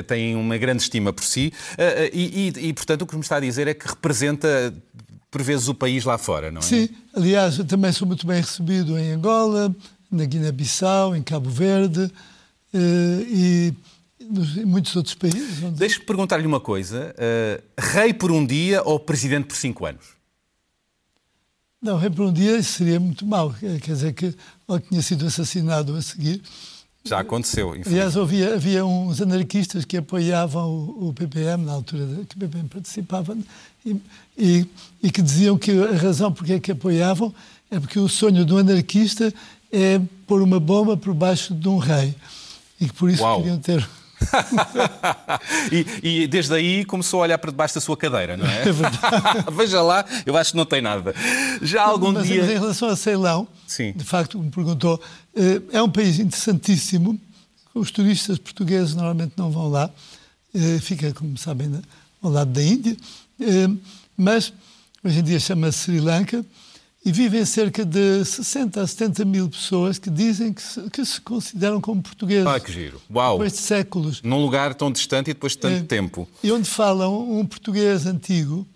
têm 0.06 0.36
uma 0.36 0.56
grande 0.56 0.82
estima 0.82 1.12
por 1.12 1.24
si. 1.24 1.52
Eh, 1.76 2.06
eh, 2.06 2.10
e, 2.14 2.52
e, 2.56 2.68
e, 2.68 2.72
portanto, 2.72 3.02
o 3.02 3.06
que 3.06 3.14
me 3.14 3.20
está 3.20 3.36
a 3.36 3.40
dizer 3.40 3.68
é 3.68 3.74
que 3.74 3.86
representa, 3.86 4.72
por 5.30 5.42
vezes, 5.42 5.68
o 5.68 5.74
país 5.74 6.04
lá 6.04 6.16
fora, 6.16 6.50
não 6.50 6.60
é? 6.60 6.64
Sim. 6.64 6.88
Aliás, 7.14 7.58
eu 7.58 7.64
também 7.64 7.92
sou 7.92 8.08
muito 8.08 8.26
bem 8.26 8.40
recebido 8.40 8.98
em 8.98 9.12
Angola, 9.12 9.74
na 10.10 10.24
Guiné-Bissau, 10.24 11.14
em 11.14 11.22
Cabo 11.22 11.50
Verde. 11.50 12.10
Eh, 12.72 13.72
e 14.30 14.60
em 14.60 14.64
muitos 14.64 14.94
outros 14.96 15.14
países. 15.14 15.62
Onde... 15.62 15.78
Deixe-me 15.78 16.04
perguntar-lhe 16.04 16.46
uma 16.46 16.60
coisa: 16.60 17.14
uh, 17.14 17.62
rei 17.78 18.12
por 18.12 18.30
um 18.30 18.44
dia 18.44 18.82
ou 18.82 18.98
presidente 18.98 19.46
por 19.46 19.56
cinco 19.56 19.86
anos? 19.86 20.04
Não, 21.82 21.96
rei 21.96 22.10
por 22.10 22.26
um 22.26 22.32
dia 22.32 22.62
seria 22.62 23.00
muito 23.00 23.26
mau. 23.26 23.54
Quer 23.54 23.92
dizer 23.92 24.12
que 24.12 24.26
ele 24.26 24.80
tinha 24.88 25.02
sido 25.02 25.26
assassinado 25.26 25.96
a 25.96 26.02
seguir. 26.02 26.42
Já 27.02 27.20
aconteceu, 27.20 27.72
Aliás, 27.72 28.14
havia, 28.14 28.54
havia 28.54 28.84
uns 28.84 29.22
anarquistas 29.22 29.86
que 29.86 29.96
apoiavam 29.96 30.68
o, 30.68 31.08
o 31.08 31.12
PPM, 31.14 31.64
na 31.64 31.72
altura 31.72 32.06
que 32.28 32.36
o 32.36 32.38
PPM 32.38 32.68
participava, 32.68 33.34
e, 33.86 33.96
e, 34.36 34.66
e, 35.02 35.10
que 35.10 35.22
diziam 35.22 35.56
que 35.56 35.70
a 35.70 35.96
razão 35.96 36.30
porque 36.30 36.52
é 36.52 36.60
que 36.60 36.72
apoiavam 36.72 37.34
é 37.70 37.80
porque 37.80 37.98
o 37.98 38.06
sonho 38.06 38.44
do 38.44 38.58
anarquista 38.58 39.32
é 39.72 39.98
pôr 40.26 40.42
uma 40.42 40.60
bomba 40.60 40.94
por 40.94 41.14
baixo 41.14 41.54
de 41.54 41.68
um 41.68 41.78
rei. 41.78 42.14
E 42.78 42.86
que 42.86 42.92
por 42.92 43.08
isso 43.08 43.22
Uau. 43.22 43.38
queriam 43.38 43.58
ter 43.58 43.88
e, 45.72 46.22
e, 46.22 46.26
desde 46.26 46.54
aí 46.54 46.84
começou 46.84 47.20
a 47.20 47.22
olhar 47.24 47.38
para 47.38 47.50
debaixo 47.50 47.74
da 47.74 47.80
sua 47.80 47.96
cadeira, 47.96 48.36
não 48.36 48.46
é? 48.46 48.62
É. 48.62 49.50
Veja 49.52 49.82
lá, 49.82 50.04
eu 50.24 50.36
acho 50.36 50.52
que 50.52 50.56
não 50.56 50.66
tem 50.66 50.80
nada. 50.80 51.14
Já 51.62 51.82
algum 51.82 52.12
mas, 52.12 52.26
dia. 52.26 52.42
Mas 52.42 52.50
em 52.50 52.54
relação 52.54 52.88
a 52.88 52.96
Ceilão, 52.96 53.48
Sim. 53.66 53.92
de 53.92 54.04
facto, 54.04 54.38
me 54.38 54.50
perguntou, 54.50 55.00
eh, 55.34 55.60
é 55.72 55.82
um 55.82 55.90
país 55.90 56.18
interessantíssimo. 56.18 57.18
Os 57.74 57.90
turistas 57.90 58.38
portugueses 58.38 58.94
normalmente 58.94 59.32
não 59.36 59.50
vão 59.50 59.68
lá. 59.68 59.90
Eh, 60.54 60.78
fica, 60.80 61.12
como 61.12 61.36
sabem, 61.38 61.72
ao 62.22 62.30
lado 62.30 62.50
da 62.50 62.62
Índia. 62.62 62.96
Eh, 63.40 63.68
mas 64.16 64.52
hoje 65.02 65.20
em 65.20 65.22
dia 65.22 65.40
chama-se 65.40 65.78
Sri 65.78 66.00
Lanka 66.00 66.44
e 67.04 67.10
vivem 67.10 67.44
cerca 67.46 67.84
de 67.84 68.24
60 68.24 68.80
a 68.80 68.86
70 68.86 69.24
mil 69.24 69.48
pessoas 69.48 69.98
que 69.98 70.10
dizem 70.10 70.52
que 70.52 70.62
se, 70.62 70.90
que 70.90 71.04
se 71.04 71.20
consideram 71.20 71.80
como 71.80 72.02
portugueses. 72.02 72.46
Ah, 72.46 72.60
que 72.60 72.70
giro. 72.70 73.00
Uau! 73.10 73.38
Depois 73.38 73.52
de 73.52 73.58
séculos. 73.58 74.22
Num 74.22 74.42
lugar 74.42 74.74
tão 74.74 74.92
distante 74.92 75.30
e 75.30 75.34
depois 75.34 75.52
de 75.52 75.58
tanto 75.58 75.82
é, 75.82 75.82
tempo. 75.82 76.28
E 76.42 76.52
onde 76.52 76.68
falam 76.68 77.38
um 77.38 77.46
português 77.46 78.04
antigo, 78.04 78.66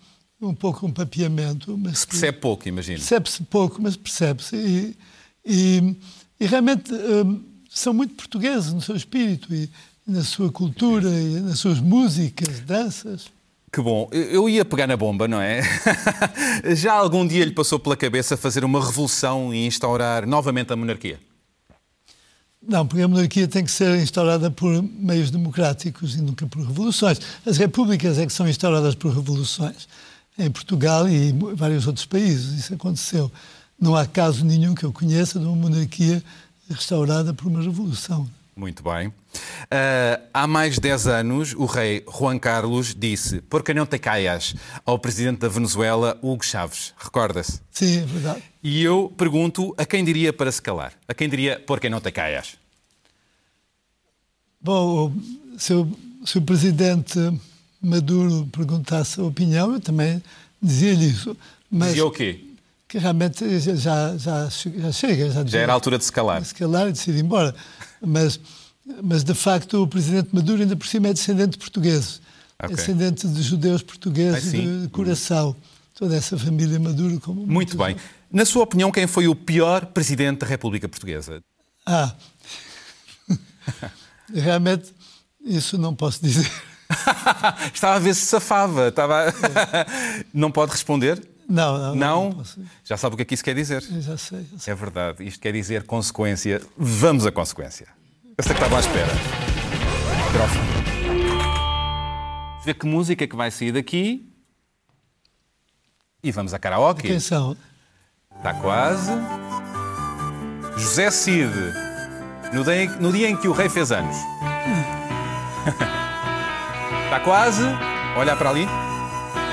um 0.41 0.55
pouco 0.55 0.87
um 0.87 0.91
papiamento. 0.91 1.77
Mas 1.77 1.99
se 1.99 2.07
percebe 2.07 2.39
pouco, 2.39 2.67
imagino. 2.67 2.97
Percebe-se 2.97 3.43
pouco, 3.43 3.79
mas 3.79 3.95
percebe-se. 3.95 4.55
E, 4.55 4.97
e, 5.45 5.95
e, 6.39 6.47
realmente 6.47 6.91
um, 6.93 7.43
são 7.69 7.93
muito 7.93 8.15
portugueses 8.15 8.73
no 8.73 8.81
seu 8.81 8.95
espírito 8.95 9.53
e 9.53 9.69
na 10.07 10.23
sua 10.23 10.51
cultura 10.51 11.09
e 11.09 11.41
nas 11.41 11.59
suas 11.59 11.79
músicas, 11.79 12.59
danças. 12.61 13.27
Que 13.75 13.81
bom. 13.81 14.07
Eu 14.13 14.47
ia 14.47 14.63
pegar 14.63 14.87
na 14.87 14.95
bomba, 14.95 15.27
não 15.27 15.41
é? 15.41 15.61
Já 16.77 16.93
algum 16.93 17.27
dia 17.27 17.43
lhe 17.43 17.51
passou 17.51 17.77
pela 17.77 17.97
cabeça 17.97 18.37
fazer 18.37 18.63
uma 18.63 18.79
revolução 18.79 19.53
e 19.53 19.67
instaurar 19.67 20.25
novamente 20.25 20.71
a 20.71 20.77
monarquia? 20.77 21.19
Não, 22.65 22.87
porque 22.87 23.03
a 23.03 23.07
monarquia 23.09 23.49
tem 23.49 23.65
que 23.65 23.71
ser 23.71 23.99
instaurada 23.99 24.49
por 24.49 24.81
meios 24.81 25.29
democráticos 25.29 26.15
e 26.15 26.21
nunca 26.21 26.47
por 26.47 26.65
revoluções. 26.65 27.19
As 27.45 27.57
repúblicas 27.57 28.17
é 28.17 28.25
que 28.25 28.31
são 28.31 28.47
instauradas 28.47 28.95
por 28.95 29.13
revoluções. 29.13 29.89
Em 30.39 30.49
Portugal 30.49 31.09
e 31.09 31.31
em 31.31 31.37
vários 31.53 31.85
outros 31.85 32.05
países 32.05 32.57
isso 32.57 32.73
aconteceu. 32.75 33.29
Não 33.77 33.93
há 33.93 34.05
caso 34.05 34.45
nenhum 34.45 34.73
que 34.73 34.85
eu 34.85 34.93
conheça 34.93 35.37
de 35.37 35.43
uma 35.43 35.55
monarquia 35.57 36.23
restaurada 36.69 37.33
por 37.33 37.47
uma 37.47 37.61
revolução. 37.61 38.25
Muito 38.55 38.81
bem. 38.83 39.09
Uh, 39.09 40.23
há 40.33 40.47
mais 40.47 40.75
de 40.75 40.81
10 40.81 41.07
anos, 41.07 41.53
o 41.53 41.65
rei 41.65 42.05
Juan 42.07 42.39
Carlos 42.39 42.95
disse 42.97 43.41
por 43.41 43.61
que 43.61 43.73
não 43.73 43.85
te 43.85 43.99
caias 43.99 44.55
ao 44.85 44.97
presidente 44.97 45.39
da 45.39 45.49
Venezuela, 45.49 46.17
Hugo 46.21 46.43
Chávez. 46.45 46.93
Recorda-se? 46.97 47.59
Sim, 47.69 47.97
é 47.97 48.05
verdade. 48.05 48.43
E 48.63 48.81
eu 48.81 49.13
pergunto 49.17 49.75
a 49.77 49.85
quem 49.85 50.05
diria 50.05 50.31
para 50.31 50.49
se 50.51 50.61
calar? 50.61 50.93
A 51.05 51.13
quem 51.13 51.27
diria 51.27 51.59
por 51.59 51.81
que 51.81 51.89
não 51.89 51.99
te 51.99 52.11
caias? 52.11 52.55
Bom, 54.61 55.13
se 55.57 55.73
o, 55.73 55.91
se 56.23 56.37
o 56.37 56.41
presidente 56.41 57.19
Maduro 57.81 58.47
perguntasse 58.53 59.19
a 59.19 59.23
opinião, 59.23 59.73
eu 59.73 59.81
também 59.81 60.23
dizia-lhe 60.61 61.09
isso. 61.09 61.35
Mas... 61.69 61.89
Dizia 61.89 62.05
o 62.05 62.11
quê? 62.11 62.45
que 62.87 62.99
realmente 62.99 63.59
já, 63.59 64.15
já, 64.17 64.47
já 64.47 64.91
chega. 64.91 65.29
Já, 65.29 65.45
já 65.45 65.59
era 65.59 65.73
a 65.73 65.75
altura 65.75 65.97
de 65.97 66.05
se 66.05 66.11
calar. 66.11 66.39
De 66.39 66.47
se 66.47 66.55
calar 66.55 66.87
e 66.87 66.93
de 66.93 67.11
ir 67.11 67.19
embora. 67.19 67.53
Mas, 68.01 68.39
mas, 69.01 69.23
de 69.23 69.33
facto, 69.33 69.81
o 69.83 69.87
presidente 69.87 70.29
Maduro, 70.33 70.61
ainda 70.61 70.75
por 70.75 70.87
cima, 70.87 71.07
é 71.07 71.13
descendente 71.13 71.51
de 71.51 71.57
portugueses. 71.57 72.21
Okay. 72.57 72.73
É 72.73 72.75
descendente 72.75 73.27
de 73.27 73.41
judeus 73.41 73.81
portugueses 73.81 74.51
de 74.51 74.87
coração. 74.89 75.55
Toda 75.93 76.15
essa 76.15 76.37
família 76.37 76.79
Maduro. 76.79 77.19
Como 77.19 77.45
Muito 77.45 77.77
bem. 77.77 77.95
Na 78.31 78.45
sua 78.45 78.63
opinião, 78.63 78.91
quem 78.91 79.07
foi 79.07 79.27
o 79.27 79.35
pior 79.35 79.85
presidente 79.85 80.39
da 80.39 80.47
República 80.47 80.89
Portuguesa? 80.89 81.41
Ah, 81.85 82.13
realmente, 84.33 84.93
isso 85.43 85.77
não 85.77 85.95
posso 85.95 86.21
dizer. 86.21 86.51
Estava 87.73 87.95
a 87.95 87.99
ver 87.99 88.13
se 88.13 88.25
safava. 88.25 88.89
Estava... 88.89 89.33
não 90.33 90.51
pode 90.51 90.71
responder? 90.71 91.21
Não, 91.47 91.77
não. 91.77 91.95
Não? 91.95 92.29
não 92.29 92.43
já 92.83 92.97
sabe 92.97 93.13
o 93.13 93.17
que 93.17 93.21
é 93.21 93.25
que 93.25 93.33
isso 93.33 93.43
quer 93.43 93.53
dizer? 93.55 93.81
Já 93.81 94.17
sei, 94.17 94.45
já 94.51 94.57
sei. 94.57 94.73
É 94.73 94.75
verdade. 94.75 95.23
Isto 95.23 95.39
quer 95.39 95.53
dizer 95.53 95.83
consequência. 95.83 96.61
Vamos 96.77 97.25
à 97.25 97.31
consequência. 97.31 97.87
Eu 98.37 98.43
sei 98.43 98.53
que 98.55 98.61
estava 98.61 98.77
à 98.77 98.79
espera. 98.79 99.11
Microfone. 100.25 100.75
Ver 102.65 102.73
que 102.73 102.85
música 102.87 103.23
é 103.23 103.27
que 103.27 103.35
vai 103.35 103.51
sair 103.51 103.71
daqui. 103.71 104.27
E 106.23 106.31
vamos 106.31 106.53
a 106.53 106.59
karaoke. 106.59 107.19
São? 107.19 107.55
Está 108.35 108.53
quase. 108.55 109.11
José 110.77 111.11
Cid. 111.11 111.53
No 112.51 112.63
dia, 112.63 112.89
no 112.99 113.11
dia 113.11 113.29
em 113.29 113.37
que 113.37 113.47
o 113.47 113.51
rei 113.51 113.69
fez 113.69 113.91
anos. 113.91 114.15
Está 117.05 117.19
quase. 117.23 117.63
Olha 118.17 118.35
para 118.35 118.49
ali. 118.49 118.67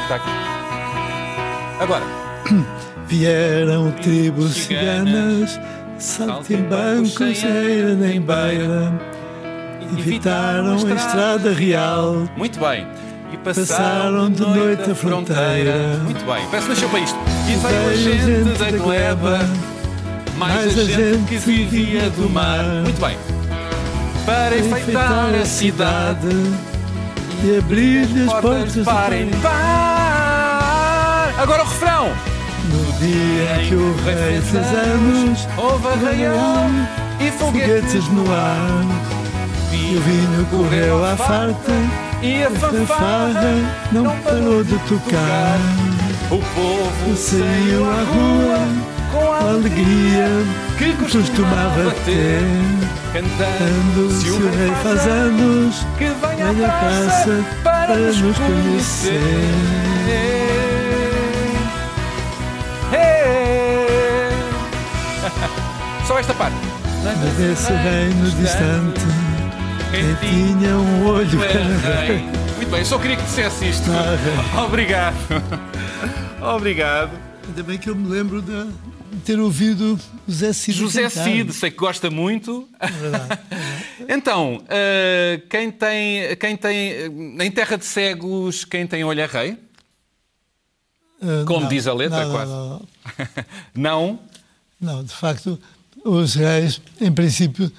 Está 0.05 0.17
aqui. 0.17 0.52
Agora. 1.83 2.05
Vieram 3.09 3.91
tribos 3.91 4.55
ciganas, 4.55 5.61
saltimbancos, 5.99 7.37
cheira 7.37 7.95
nem 7.95 8.21
beira, 8.21 8.93
evitaram 9.99 10.75
a 10.75 10.95
estrada 10.95 11.53
real. 11.53 12.29
Muito 12.37 12.59
bem. 12.61 12.87
E 13.33 13.37
passaram 13.37 14.31
de 14.31 14.41
noite 14.41 14.91
a 14.91 14.95
fronteira. 14.95 15.99
Muito 16.05 16.25
bem, 16.25 16.47
peço 16.51 16.69
nasceu 16.69 16.89
para 16.89 17.01
isto. 17.01 17.19
E 17.49 17.57
veio 17.57 17.89
a 17.89 17.97
gente 17.97 18.59
da 18.59 18.71
gleba, 18.79 19.41
mais 20.39 20.79
a 20.79 20.85
gente 20.85 21.29
que 21.29 21.37
vivia 21.37 22.09
do 22.11 22.31
mar. 22.31 22.65
Muito 22.83 23.01
bem. 23.01 23.17
Para 24.25 24.57
enfeitar 24.57 25.35
a 25.35 25.45
cidade 25.45 26.29
e 27.45 27.59
abrir-lhe 27.59 28.23
as 28.23 28.41
portas 28.41 28.85
para 28.85 29.17
paz. 29.43 30.02
Agora 31.43 31.65
o 31.65 31.67
refrão. 31.67 32.13
No 32.71 32.93
dia 33.01 33.61
em 33.61 33.69
que 33.69 33.75
o 33.75 33.97
rei 34.05 34.41
fez 34.41 34.65
anos, 34.65 35.49
houve 35.57 35.89
arraial 35.89 36.71
e 37.19 37.33
foguetes 37.33 38.07
no 38.11 38.33
ar. 38.33 38.85
E 39.73 39.97
o 39.97 40.01
vinho 40.01 40.47
correu 40.51 41.05
à 41.05 41.17
farta 41.17 41.73
E 42.23 42.45
a 42.45 42.51
fanfarra 42.51 42.87
Farra 42.87 43.55
não 43.91 44.17
parou 44.21 44.63
de 44.63 44.79
tocar. 44.87 45.59
O 46.31 46.39
povo 46.39 47.17
Saiu 47.17 47.91
à 47.91 48.05
rua 48.05 48.61
com 49.11 49.33
a 49.33 49.39
alegria 49.51 50.29
que 50.79 50.93
costumava 50.93 51.91
ter. 52.05 52.41
cantando 53.13 54.11
se 54.13 54.31
o 54.31 54.39
rei 54.49 54.71
faz 54.83 55.07
anos, 55.09 55.85
que 55.99 56.05
venha 56.05 56.51
à 56.51 56.55
praça 56.55 57.45
para 57.65 57.97
nos 57.97 58.39
conhecer. 58.39 60.42
Só 66.07 66.19
esta 66.19 66.35
parte. 66.35 66.57
Mas 67.05 67.41
esse 67.41 67.73
reino 67.73 68.31
distante, 68.31 69.01
quem 69.91 70.59
tinha 70.59 70.77
um 70.77 71.07
olho. 71.07 71.39
Muito 72.57 72.71
bem, 72.71 72.81
eu 72.81 72.85
só 72.87 72.99
queria 72.99 73.17
que 73.17 73.23
dissesse 73.23 73.69
isto. 73.69 73.91
Obrigado. 74.65 75.17
Obrigado. 76.55 77.11
Ainda 77.49 77.63
bem 77.63 77.79
que 77.79 77.89
eu 77.91 77.95
me 77.95 78.09
lembro 78.09 78.41
de 78.43 78.71
ter 79.25 79.39
ouvido 79.39 79.99
José 80.27 80.53
Cid. 80.53 80.79
José 80.79 81.03
cantar. 81.03 81.25
Cid, 81.25 81.53
sei 81.53 81.71
que 81.71 81.77
gosta 81.77 82.11
muito. 82.11 82.69
Verdade. 83.01 83.39
Então, 84.09 84.63
eh, 84.69 85.43
quem 85.49 85.71
tem, 85.71 86.37
quem 86.37 86.57
tem, 86.57 86.93
em 87.41 87.51
terra 87.51 87.77
de 87.77 87.85
cegos, 87.85 88.65
quem 88.65 88.87
tem 88.87 89.05
olho 89.05 89.21
é 89.21 89.27
rei? 89.27 89.59
Ah, 91.23 91.45
Como 91.47 91.61
não, 91.61 91.69
diz 91.69 91.87
a 91.87 91.95
letra, 91.95 92.19
não, 92.21 92.27
não, 92.27 92.35
quase. 92.35 92.51
Não, 92.53 92.89
Não? 93.75 94.19
não, 94.81 95.05
de 95.05 95.13
facto, 95.13 95.59
os 96.05 96.35
reis, 96.35 96.81
em 97.01 97.13
princípio, 97.13 97.71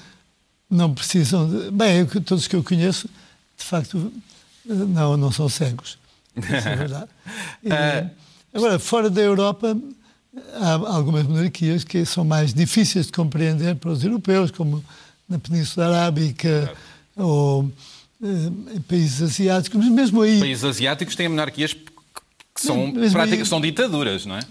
não 0.70 0.94
precisam 0.94 1.48
de. 1.50 1.72
Bem, 1.72 2.00
eu, 2.00 2.22
todos 2.22 2.48
que 2.48 2.56
eu 2.56 2.64
conheço, 2.64 3.08
de 3.58 3.64
facto, 3.64 4.12
eh, 4.70 4.74
não, 4.74 5.16
não 5.18 5.32
são 5.32 5.48
cegos. 5.50 5.98
Isso 6.36 6.68
é 6.68 6.76
verdade. 6.76 7.08
E, 7.64 7.72
Ah. 7.72 8.10
agora, 8.54 8.80
fora 8.80 9.10
da 9.10 9.22
Europa, 9.22 9.78
há 10.60 10.72
algumas 10.96 11.24
monarquias 11.28 11.84
que 11.84 12.04
são 12.06 12.26
mais 12.26 12.54
difíceis 12.54 13.06
de 13.08 13.12
compreender 13.12 13.76
para 13.76 13.92
os 13.92 14.04
europeus, 14.04 14.52
como 14.52 14.84
na 15.30 15.38
Península 15.40 15.86
Arábica 15.88 16.74
ou 17.16 17.72
eh, 18.24 18.76
em 18.76 18.82
países 18.82 19.22
asiáticos, 19.22 19.80
mas 19.80 19.90
mesmo 19.90 20.22
aí. 20.22 20.40
Países 20.40 20.64
asiáticos 20.64 21.16
têm 21.16 21.30
monarquias 21.30 21.74
que 21.74 22.62
são, 22.62 22.94
aí- 22.98 23.46
são 23.46 23.62
ditaduras, 23.62 24.26
não 24.26 24.36
é? 24.38 24.42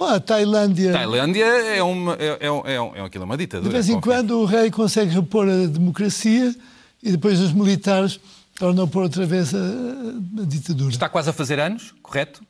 Bom, 0.00 0.06
a 0.06 0.18
Tailândia. 0.18 0.92
Tailândia 0.92 1.44
é 1.44 1.82
uma, 1.82 2.14
é, 2.14 2.38
é, 2.40 2.46
é, 2.46 3.00
é 3.00 3.04
aquilo, 3.04 3.24
é 3.24 3.26
uma 3.26 3.36
ditadura. 3.36 3.68
De 3.68 3.74
vez 3.74 3.86
em 3.90 4.00
qualquer. 4.00 4.20
quando 4.20 4.40
o 4.40 4.46
rei 4.46 4.70
consegue 4.70 5.14
repor 5.14 5.46
a 5.46 5.66
democracia 5.66 6.56
e 7.02 7.10
depois 7.12 7.38
os 7.38 7.52
militares 7.52 8.18
tornam 8.54 8.88
por 8.88 9.02
outra 9.02 9.26
vez 9.26 9.54
a, 9.54 9.58
a 9.58 10.44
ditadura. 10.46 10.90
Está 10.90 11.06
quase 11.06 11.28
a 11.28 11.34
fazer 11.34 11.60
anos, 11.60 11.94
correto? 12.02 12.42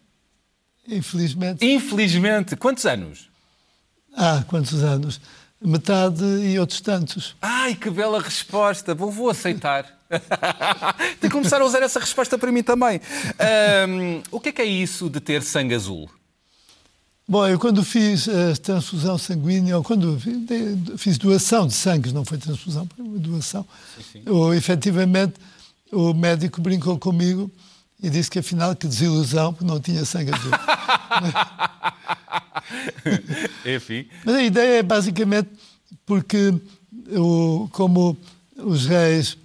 Infelizmente. 0.86 1.66
Infelizmente. 1.66 2.54
Quantos 2.54 2.86
anos? 2.86 3.28
Há 4.16 4.44
quantos 4.46 4.84
anos? 4.84 5.20
Metade 5.60 6.22
e 6.24 6.56
outros 6.56 6.80
tantos. 6.80 7.34
Ai, 7.42 7.74
que 7.74 7.90
bela 7.90 8.22
resposta. 8.22 8.94
Vou, 8.94 9.10
vou 9.10 9.28
aceitar. 9.28 9.86
Tenho 11.18 11.20
que 11.20 11.30
começar 11.30 11.60
a 11.60 11.64
usar 11.64 11.82
essa 11.82 11.98
resposta 11.98 12.38
para 12.38 12.52
mim 12.52 12.62
também. 12.62 13.00
Ahm, 13.40 14.22
o 14.30 14.38
que 14.38 14.50
é 14.50 14.52
que 14.52 14.62
é 14.62 14.66
isso 14.66 15.10
de 15.10 15.18
ter 15.18 15.42
sangue 15.42 15.74
azul? 15.74 16.08
Bom, 17.30 17.46
eu 17.46 17.60
quando 17.60 17.84
fiz 17.84 18.28
a 18.28 18.56
transfusão 18.56 19.16
sanguínea, 19.16 19.76
ou 19.76 19.84
quando 19.84 20.18
fiz 20.98 21.16
doação 21.16 21.68
de 21.68 21.74
sangue, 21.74 22.12
não 22.12 22.24
foi 22.24 22.38
transfusão, 22.38 22.88
foi 22.96 23.04
uma 23.04 23.20
doação, 23.20 23.64
ou 24.26 24.52
efetivamente 24.52 25.34
o 25.92 26.12
médico 26.12 26.60
brincou 26.60 26.98
comigo 26.98 27.48
e 28.02 28.10
disse 28.10 28.28
que 28.28 28.40
afinal 28.40 28.74
que 28.74 28.88
desilusão, 28.88 29.52
porque 29.52 29.64
não 29.64 29.78
tinha 29.78 30.04
sangue 30.04 30.32
azul. 30.34 30.50
Enfim. 33.76 34.08
Mas 34.24 34.34
a 34.34 34.42
ideia 34.42 34.78
é 34.80 34.82
basicamente 34.82 35.50
porque, 36.04 36.52
o, 37.16 37.68
como 37.70 38.16
os 38.56 38.86
reis 38.86 39.38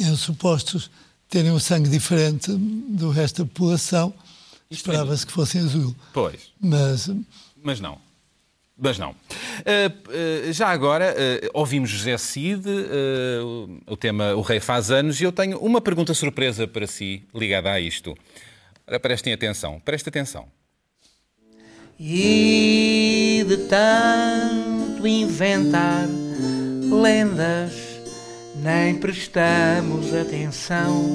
eram 0.00 0.16
supostos 0.16 0.90
terem 1.28 1.52
um 1.52 1.60
sangue 1.60 1.88
diferente 1.88 2.50
do 2.52 3.08
resto 3.10 3.44
da 3.44 3.48
população, 3.48 4.12
esperava-se 4.74 5.26
que 5.26 5.32
fossem 5.32 5.60
azul. 5.62 5.94
Pois. 6.12 6.52
Mas 6.60 7.08
Mas 7.62 7.80
não. 7.80 7.98
Mas 8.76 8.98
não. 8.98 9.14
Ah, 9.30 9.92
ah, 10.48 10.52
já 10.52 10.68
agora, 10.68 11.14
ah, 11.16 11.50
ouvimos 11.54 11.90
José 11.90 12.16
Cid, 12.18 12.64
o- 13.86 13.96
tema 13.96 14.34
O 14.34 14.40
Rei 14.40 14.58
Faz 14.60 14.90
Anos, 14.90 15.20
e 15.20 15.24
eu 15.24 15.30
tenho 15.30 15.58
uma 15.58 15.80
pergunta 15.80 16.12
surpresa 16.14 16.66
para 16.66 16.86
si, 16.86 17.22
ligada 17.34 17.70
a 17.70 17.78
isto. 17.78 18.16
Ora, 18.86 18.98
prestem 18.98 19.32
atenção, 19.32 19.78
prestem 19.84 20.10
atenção. 20.10 20.48
E 22.00 23.44
de 23.46 23.56
tanto 23.68 25.06
inventar 25.06 26.08
lendas, 26.90 27.72
nem 28.56 28.96
prestamos 28.98 30.12
atenção. 30.12 31.06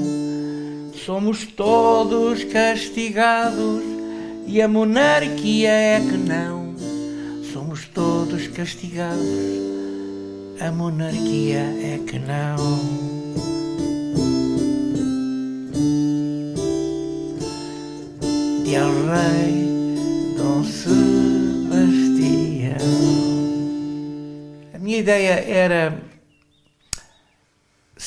Somos 1.05 1.45
todos 1.45 2.43
castigados 2.45 3.83
e 4.47 4.61
a 4.61 4.67
monarquia 4.67 5.69
é 5.69 5.99
que 5.99 6.17
não. 6.17 6.75
Somos 7.53 7.85
todos 7.85 8.47
castigados, 8.47 9.21
a 10.59 10.71
monarquia 10.71 11.59
é 11.59 11.99
que 12.05 12.19
não. 12.19 13.07
de 18.65 18.75
El 18.75 18.91
Rei 19.07 19.77
Dom 20.35 20.63
Sebastião. 20.63 20.97
A 24.73 24.79
minha 24.79 24.97
ideia 24.97 25.45
era 25.47 26.16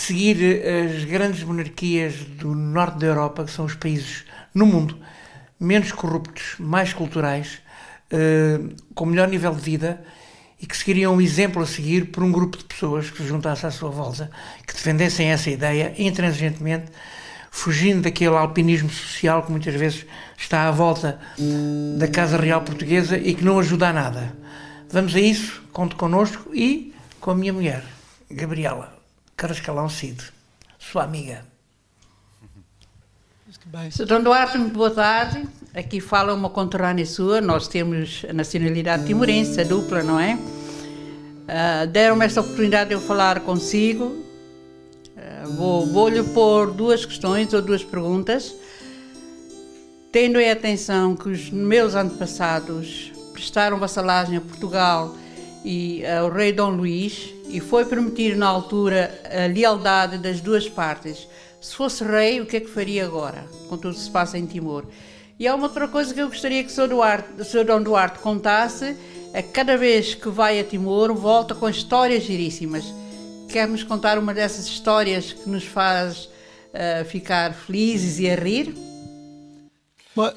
seguir 0.01 0.63
as 0.65 1.05
grandes 1.05 1.43
monarquias 1.43 2.15
do 2.15 2.55
norte 2.55 2.99
da 2.99 3.07
Europa, 3.07 3.45
que 3.45 3.51
são 3.51 3.67
os 3.67 3.75
países 3.75 4.25
no 4.55 4.65
mundo 4.65 4.99
menos 5.61 5.93
corruptos, 5.93 6.55
mais 6.59 6.95
culturais, 6.95 7.59
eh, 8.11 8.59
com 8.95 9.05
melhor 9.05 9.29
nível 9.29 9.55
de 9.55 9.61
vida 9.61 10.03
e 10.59 10.67
que 10.67 10.75
seguiriam 10.75 11.15
um 11.15 11.21
exemplo 11.21 11.63
a 11.63 11.67
seguir 11.67 12.07
por 12.07 12.23
um 12.23 12.33
grupo 12.33 12.57
de 12.57 12.65
pessoas 12.65 13.11
que 13.11 13.19
se 13.19 13.29
juntasse 13.29 13.67
à 13.67 13.71
sua 13.71 13.91
volta, 13.91 14.31
que 14.67 14.73
defendessem 14.73 15.31
essa 15.31 15.51
ideia 15.51 15.95
intransigentemente, 15.99 16.87
fugindo 17.51 18.03
daquele 18.03 18.37
alpinismo 18.37 18.89
social 18.89 19.43
que 19.43 19.51
muitas 19.51 19.75
vezes 19.75 20.07
está 20.39 20.67
à 20.67 20.71
volta 20.71 21.21
da 21.99 22.09
Casa 22.09 22.39
Real 22.39 22.63
Portuguesa 22.63 23.19
e 23.19 23.35
que 23.35 23.45
não 23.45 23.59
ajuda 23.59 23.89
a 23.89 23.93
nada. 23.93 24.35
Vamos 24.91 25.15
a 25.15 25.21
isso, 25.21 25.63
conte 25.73 25.95
connosco 25.95 26.55
e 26.55 26.95
com 27.21 27.33
a 27.33 27.35
minha 27.35 27.53
mulher, 27.53 27.85
Gabriela 28.31 29.00
Carascalão 29.45 29.89
Cid, 29.89 30.23
sua 30.79 31.05
amiga. 31.05 31.47
Sr. 33.91 34.21
Duarte, 34.23 34.59
muito 34.59 34.75
boa 34.75 34.91
tarde. 34.91 35.49
Aqui 35.75 35.99
fala 35.99 36.35
uma 36.35 36.51
conterrânea 36.51 37.07
sua. 37.07 37.41
Nós 37.41 37.67
temos 37.67 38.23
a 38.29 38.35
nacionalidade 38.35 39.07
timorense, 39.07 39.59
a 39.59 39.65
dupla, 39.65 40.03
não 40.03 40.21
é? 40.21 40.39
Ah, 41.49 41.87
Deram-me 41.87 42.27
esta 42.27 42.43
oportunidade 42.43 42.89
de 42.91 42.97
eu 42.97 43.01
falar 43.01 43.41
consigo. 43.41 44.23
Ah, 45.17 45.45
vou- 45.57 45.87
Vou-lhe 45.87 46.23
pôr 46.23 46.71
duas 46.71 47.07
questões 47.07 47.51
ou 47.55 47.63
duas 47.63 47.83
perguntas. 47.83 48.55
Tendo 50.13 50.39
em 50.39 50.51
atenção 50.51 51.17
que 51.17 51.31
os 51.31 51.49
meus 51.49 51.95
antepassados 51.95 53.11
prestaram 53.33 53.79
vassalagem 53.79 54.37
a 54.37 54.41
Portugal 54.43 55.17
e 55.65 56.05
ao 56.05 56.29
rei 56.31 56.53
Dom 56.53 56.73
Luís 56.73 57.33
e 57.51 57.61
foi 57.61 57.85
permitir 57.85 58.37
na 58.37 58.47
altura 58.47 59.21
a 59.25 59.47
lealdade 59.47 60.19
das 60.19 60.41
duas 60.41 60.69
partes. 60.69 61.27
Se 61.61 61.75
fosse 61.75 62.05
rei, 62.05 62.41
o 62.41 62.47
que 62.47 62.57
é 62.57 62.61
que 62.61 62.71
faria 62.71 63.05
agora, 63.05 63.45
com 63.69 63.77
tudo 63.77 63.95
que 63.95 64.01
se 64.01 64.11
passa 64.11 64.39
em 64.39 64.47
Timor? 64.47 64.87
E 65.39 65.47
há 65.47 65.55
uma 65.55 65.67
outra 65.67 65.89
coisa 65.89 66.13
que 66.13 66.21
eu 66.21 66.29
gostaria 66.29 66.63
que 66.63 66.71
o 66.71 66.75
Sr. 66.75 66.89
Duarte, 66.89 67.29
o 67.39 67.45
Sr. 67.45 67.65
Dom 67.65 67.83
Duarte 67.83 68.19
contasse, 68.19 68.97
é 69.33 69.43
que 69.43 69.51
cada 69.51 69.77
vez 69.77 70.15
que 70.15 70.29
vai 70.29 70.61
a 70.61 70.65
Timor, 70.65 71.15
volta 71.15 71.55
com 71.55 71.69
histórias 71.69 72.25
giríssimas. 72.25 72.85
Quer-nos 73.49 73.83
contar 73.83 74.19
uma 74.19 74.33
dessas 74.33 74.67
histórias 74.67 75.33
que 75.33 75.49
nos 75.49 75.65
faz 75.65 76.29
ah, 76.73 77.05
ficar 77.05 77.53
felizes 77.53 78.19
e 78.21 78.31
a 78.31 78.37
rir? 78.37 78.75
bom, 80.15 80.31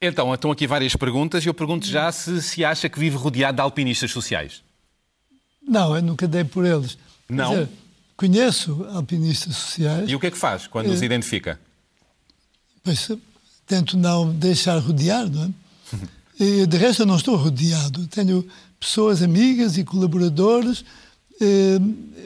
Então, 0.00 0.34
estão 0.34 0.50
aqui 0.50 0.66
várias 0.66 0.96
perguntas 0.96 1.44
e 1.44 1.48
eu 1.48 1.54
pergunto 1.54 1.86
já 1.86 2.10
se, 2.10 2.42
se 2.42 2.64
acha 2.64 2.88
que 2.88 2.98
vive 2.98 3.16
rodeado 3.16 3.56
de 3.56 3.62
alpinistas 3.62 4.10
sociais. 4.10 4.62
Não, 5.74 5.96
eu 5.96 6.02
nunca 6.02 6.28
dei 6.28 6.44
por 6.44 6.64
eles. 6.64 6.96
Não? 7.28 7.50
dizer, 7.50 7.68
conheço 8.16 8.86
alpinistas 8.92 9.56
sociais, 9.56 10.08
E 10.08 10.14
o 10.14 10.20
que 10.20 10.28
é 10.28 10.30
que 10.30 10.38
faz 10.38 10.66
quando 10.66 10.90
os 10.90 11.02
identifica? 11.02 11.58
pois 12.82 13.10
tento 13.66 13.96
não 13.96 14.30
deixar 14.30 14.78
rodear, 14.78 15.28
não 15.28 15.44
é? 15.44 15.50
E, 16.36 16.66
de 16.66 16.76
resto, 16.76 17.02
eu 17.02 17.06
não 17.06 17.14
estou 17.14 17.36
rodeado. 17.36 18.08
Tenho 18.08 18.44
pessoas 18.80 19.22
amigas 19.22 19.78
e 19.78 19.84
colaboradores, 19.84 20.84
eh, 21.40 21.78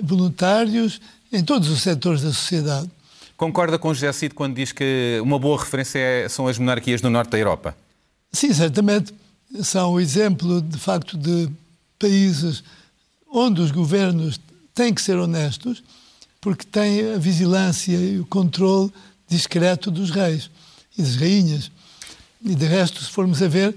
voluntários, 0.02 0.98
em 1.30 1.44
todos 1.44 1.68
os 1.68 1.82
setores 1.82 2.22
da 2.22 2.32
sociedade. 2.32 2.90
Concorda 3.36 3.78
com 3.78 3.92
José 3.92 4.10
Cid 4.12 4.34
quando 4.34 4.56
diz 4.56 4.72
que 4.72 5.20
uma 5.22 5.38
boa 5.38 5.60
referência 5.60 5.98
é, 5.98 6.26
são 6.26 6.48
as 6.48 6.58
monarquias 6.58 7.02
do 7.02 7.10
norte 7.10 7.32
da 7.32 7.38
Europa? 7.38 7.76
Sim, 8.32 8.50
certamente 8.54 9.12
são 9.62 9.92
o 9.92 10.00
exemplo, 10.00 10.62
de 10.62 10.78
facto, 10.78 11.18
de 11.18 11.50
países 11.98 12.64
onde 13.32 13.60
os 13.60 13.70
governos 13.70 14.40
têm 14.74 14.92
que 14.94 15.02
ser 15.02 15.16
honestos, 15.16 15.82
porque 16.40 16.64
têm 16.64 17.14
a 17.14 17.18
vigilância 17.18 17.96
e 17.96 18.18
o 18.18 18.26
controle 18.26 18.92
discreto 19.28 19.90
dos 19.90 20.10
reis 20.10 20.50
e 20.96 21.02
das 21.02 21.16
rainhas. 21.16 21.70
E 22.42 22.54
de 22.54 22.66
resto, 22.66 23.02
se 23.02 23.10
formos 23.10 23.42
a 23.42 23.48
ver, 23.48 23.74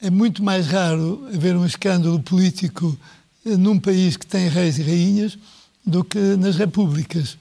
é 0.00 0.08
muito 0.10 0.42
mais 0.42 0.66
raro 0.68 1.28
haver 1.34 1.56
um 1.56 1.66
escândalo 1.66 2.20
político 2.22 2.96
num 3.44 3.78
país 3.78 4.16
que 4.16 4.26
tem 4.26 4.48
reis 4.48 4.78
e 4.78 4.82
rainhas 4.82 5.38
do 5.84 6.04
que 6.04 6.18
nas 6.36 6.56
repúblicas. 6.56 7.36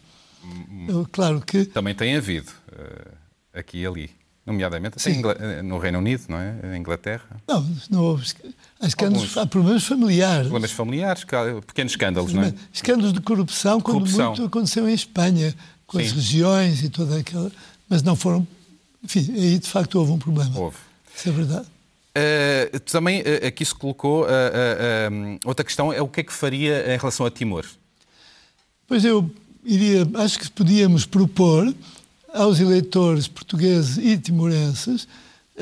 Claro 1.11 1.41
que. 1.41 1.65
Também 1.65 1.93
tem 1.93 2.15
havido, 2.15 2.51
uh, 2.71 3.11
aqui 3.53 3.79
e 3.79 3.85
ali. 3.85 4.09
Nomeadamente 4.45 4.97
eh, 5.07 5.61
no 5.61 5.77
Reino 5.77 5.99
Unido, 5.99 6.23
não 6.27 6.39
é? 6.39 6.53
Na 6.63 6.77
Inglaterra. 6.77 7.39
Não, 7.47 7.69
não 7.87 8.03
houve. 8.03 8.25
Há, 8.79 8.87
escândalos, 8.87 9.37
há 9.37 9.45
problemas 9.45 9.83
familiares. 9.83 10.43
Problemas 10.43 10.71
familiares, 10.71 11.25
pequenos 11.67 11.91
escândalos, 11.91 12.33
não 12.33 12.43
é? 12.43 12.53
Escândalos 12.71 13.11
de 13.11 13.19
corrupção, 13.19 13.81
quando 13.81 13.97
corrupção. 13.97 14.27
muito 14.27 14.45
aconteceu 14.45 14.87
em 14.87 14.93
Espanha, 14.93 15.53
com 15.85 15.99
Sim. 15.99 16.05
as 16.05 16.11
regiões 16.13 16.83
e 16.83 16.89
toda 16.89 17.17
aquela. 17.17 17.51
Mas 17.89 18.01
não 18.03 18.15
foram. 18.15 18.47
Enfim, 19.03 19.33
aí 19.33 19.59
de 19.59 19.67
facto 19.67 19.95
houve 19.95 20.13
um 20.13 20.17
problema. 20.17 20.57
Houve. 20.57 20.77
Isso 21.13 21.27
é 21.27 21.31
verdade. 21.31 21.67
Uh, 22.09 22.79
também 22.81 23.21
uh, 23.21 23.47
aqui 23.47 23.63
se 23.63 23.75
colocou 23.75 24.23
uh, 24.23 25.39
outra 25.45 25.63
questão, 25.63 25.91
é 25.91 26.01
o 26.01 26.07
que 26.07 26.21
é 26.21 26.23
que 26.23 26.33
faria 26.33 26.93
em 26.93 26.97
relação 26.97 27.25
a 27.25 27.31
Timor? 27.31 27.65
Pois 28.87 29.05
eu 29.05 29.29
iria, 29.63 30.07
acho 30.15 30.39
que 30.39 30.49
podíamos 30.49 31.05
propor 31.05 31.73
aos 32.33 32.59
eleitores 32.59 33.27
portugueses 33.27 33.97
e 33.97 34.17
timorenses 34.17 35.07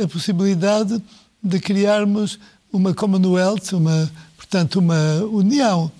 a 0.01 0.07
possibilidade 0.07 1.01
de 1.43 1.59
criarmos 1.59 2.39
uma 2.77 2.93
Commonwealth, 2.93 3.73
uma, 3.73 4.09
portanto, 4.35 4.79
uma 4.79 5.15
união 5.31 5.91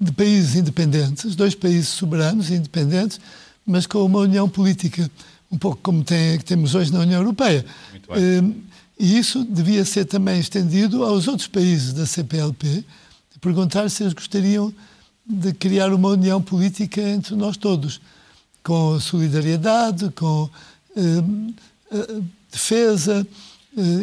de 0.00 0.12
países 0.12 0.56
independentes, 0.56 1.36
dois 1.36 1.54
países 1.54 1.88
soberanos 1.88 2.50
e 2.50 2.54
independentes, 2.54 3.20
mas 3.64 3.86
com 3.86 4.04
uma 4.04 4.20
união 4.20 4.48
política, 4.48 5.08
um 5.50 5.56
pouco 5.56 5.78
como 5.82 6.02
tem, 6.02 6.38
temos 6.40 6.74
hoje 6.74 6.92
na 6.92 7.00
União 7.00 7.20
Europeia. 7.20 7.64
E 8.98 9.16
isso 9.16 9.44
devia 9.44 9.84
ser 9.84 10.06
também 10.06 10.40
estendido 10.40 11.04
aos 11.04 11.28
outros 11.28 11.46
países 11.46 11.92
da 11.92 12.04
CPLP, 12.04 12.84
perguntar 13.40 13.88
se 13.88 14.02
eles 14.02 14.12
gostariam 14.12 14.74
de 15.24 15.52
criar 15.52 15.92
uma 15.92 16.08
união 16.08 16.42
política 16.42 17.00
entre 17.00 17.36
nós 17.36 17.56
todos, 17.56 18.00
com 18.64 18.98
solidariedade, 18.98 20.10
com 20.10 20.50
eh, 20.96 21.00
eh 21.92 22.20
defesa, 22.50 23.26
eh, 23.26 23.47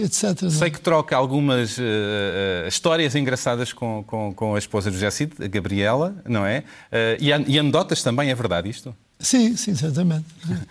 etc. 0.04 0.50
Sei 0.50 0.70
que 0.70 0.80
troca 0.80 1.16
algumas 1.16 1.78
uh, 1.78 2.68
histórias 2.68 3.16
engraçadas 3.16 3.74
com, 3.74 4.04
com, 4.06 4.34
com, 4.34 4.56
a 4.56 4.60
esposa 4.60 4.90
do 4.90 4.94
José 4.94 5.12
Cid, 5.12 5.34
a 5.44 5.48
Gabriela, 5.48 6.16
não 6.26 6.46
é? 6.46 6.60
Uh, 6.92 7.18
e, 7.20 7.30
e 7.54 7.60
anedotas 7.60 8.02
também, 8.02 8.30
é 8.30 8.36
verdade 8.36 8.70
isto? 8.70 8.96
Sim, 9.20 9.56
sim, 9.56 9.76
certamente. 9.76 10.26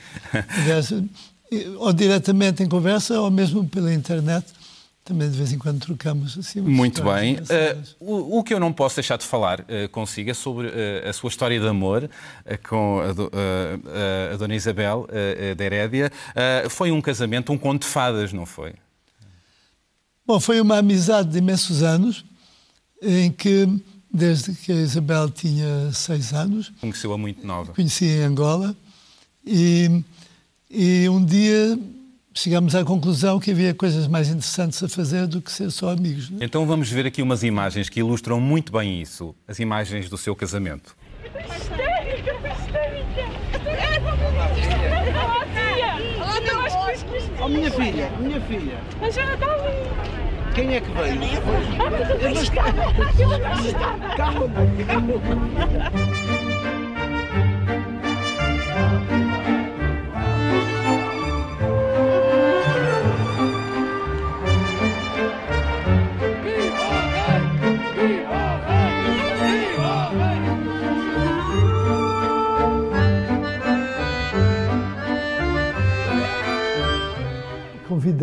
Aliás, 0.33 0.93
ou 1.79 1.93
diretamente 1.93 2.63
em 2.63 2.69
conversa 2.69 3.21
ou 3.21 3.31
mesmo 3.31 3.67
pela 3.69 3.93
internet. 3.93 4.47
Também 5.05 5.31
de 5.31 5.37
vez 5.37 5.53
em 5.53 5.59
quando 5.59 5.81
trocamos 5.81 6.39
assim. 6.39 6.63
Muito 6.63 7.05
bem. 7.05 7.37
Uh, 7.37 7.83
o, 8.01 8.39
o, 8.39 8.43
que 8.43 8.55
eu 8.55 8.59
não 8.59 8.73
posso 8.73 8.97
deixar 8.97 9.19
de 9.19 9.27
falar 9.27 9.61
uh, 9.61 9.87
consigo 9.91 10.31
é 10.31 10.35
sobre 10.35 10.69
uh, 10.69 10.71
a 11.07 11.13
sua 11.13 11.29
história 11.29 11.61
de 11.61 11.69
amor 11.69 12.09
com 12.67 13.01
a, 13.01 13.13
do, 13.13 13.31
a, 14.33 14.37
Dona 14.39 14.55
Isabel 14.55 15.07
da 15.57 15.65
Herédia. 15.65 16.11
foi 16.71 16.91
um 16.91 17.03
casamento, 17.03 17.53
um 17.53 17.59
conto 17.59 17.83
de 17.83 17.89
fadas, 17.89 18.33
não 18.33 18.47
foi? 18.47 18.73
Bom, 20.27 20.41
foi 20.41 20.61
uma 20.61 20.79
amizade 20.79 21.31
de 21.31 21.39
imensos 21.39 21.83
anos, 21.83 22.25
em 23.03 23.31
que, 23.31 23.69
desde 24.13 24.55
que 24.55 24.73
a 24.73 24.77
Isabel 24.77 25.29
tinha 25.31 25.93
seis 25.93 26.33
anos. 26.33 26.73
Conheceu-a 26.81 27.19
muito 27.19 27.47
nova. 27.47 27.73
Conheci 27.73 28.07
em 28.07 28.23
Angola. 28.23 28.75
E 29.47 30.03
e 30.77 31.09
um 31.09 31.25
dia 31.25 31.79
chegamos 32.35 32.75
à 32.75 32.85
conclusão 32.85 33.39
que 33.39 33.53
havia 33.53 33.73
coisas 33.73 34.09
mais 34.09 34.29
interessantes 34.29 34.83
a 34.83 34.89
fazer 34.89 35.29
do 35.29 35.41
que 35.41 35.53
ser 35.53 35.71
só 35.71 35.91
amigos. 35.91 36.31
Né? 36.31 36.39
Então 36.41 36.67
vamos 36.67 36.91
ver 36.91 37.07
aqui 37.07 37.23
umas 37.23 37.45
imagens 37.45 37.89
que 37.89 38.01
ilustram 38.01 38.41
muito 38.41 38.73
bem 38.73 39.01
isso, 39.01 39.37
as 39.47 39.61
imagens 39.61 40.09
do 40.09 40.19
seu 40.19 40.35
casamento. 40.35 40.97
Oh, 47.45 47.49
minha 47.49 47.71
filha, 47.71 48.11
minha 48.21 48.41
filha. 48.41 48.79
A 49.03 49.11
Jana 49.11 49.35
está 49.35 49.53
ali. 49.53 49.91
Quem 50.55 50.77
é 50.77 50.81
que 50.81 50.91
veio? 50.93 51.21
Calma, 54.17 54.49
calma. 54.87 55.15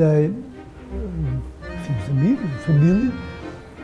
convidei 0.01 0.33
amigos, 2.09 2.49
família, 2.65 3.11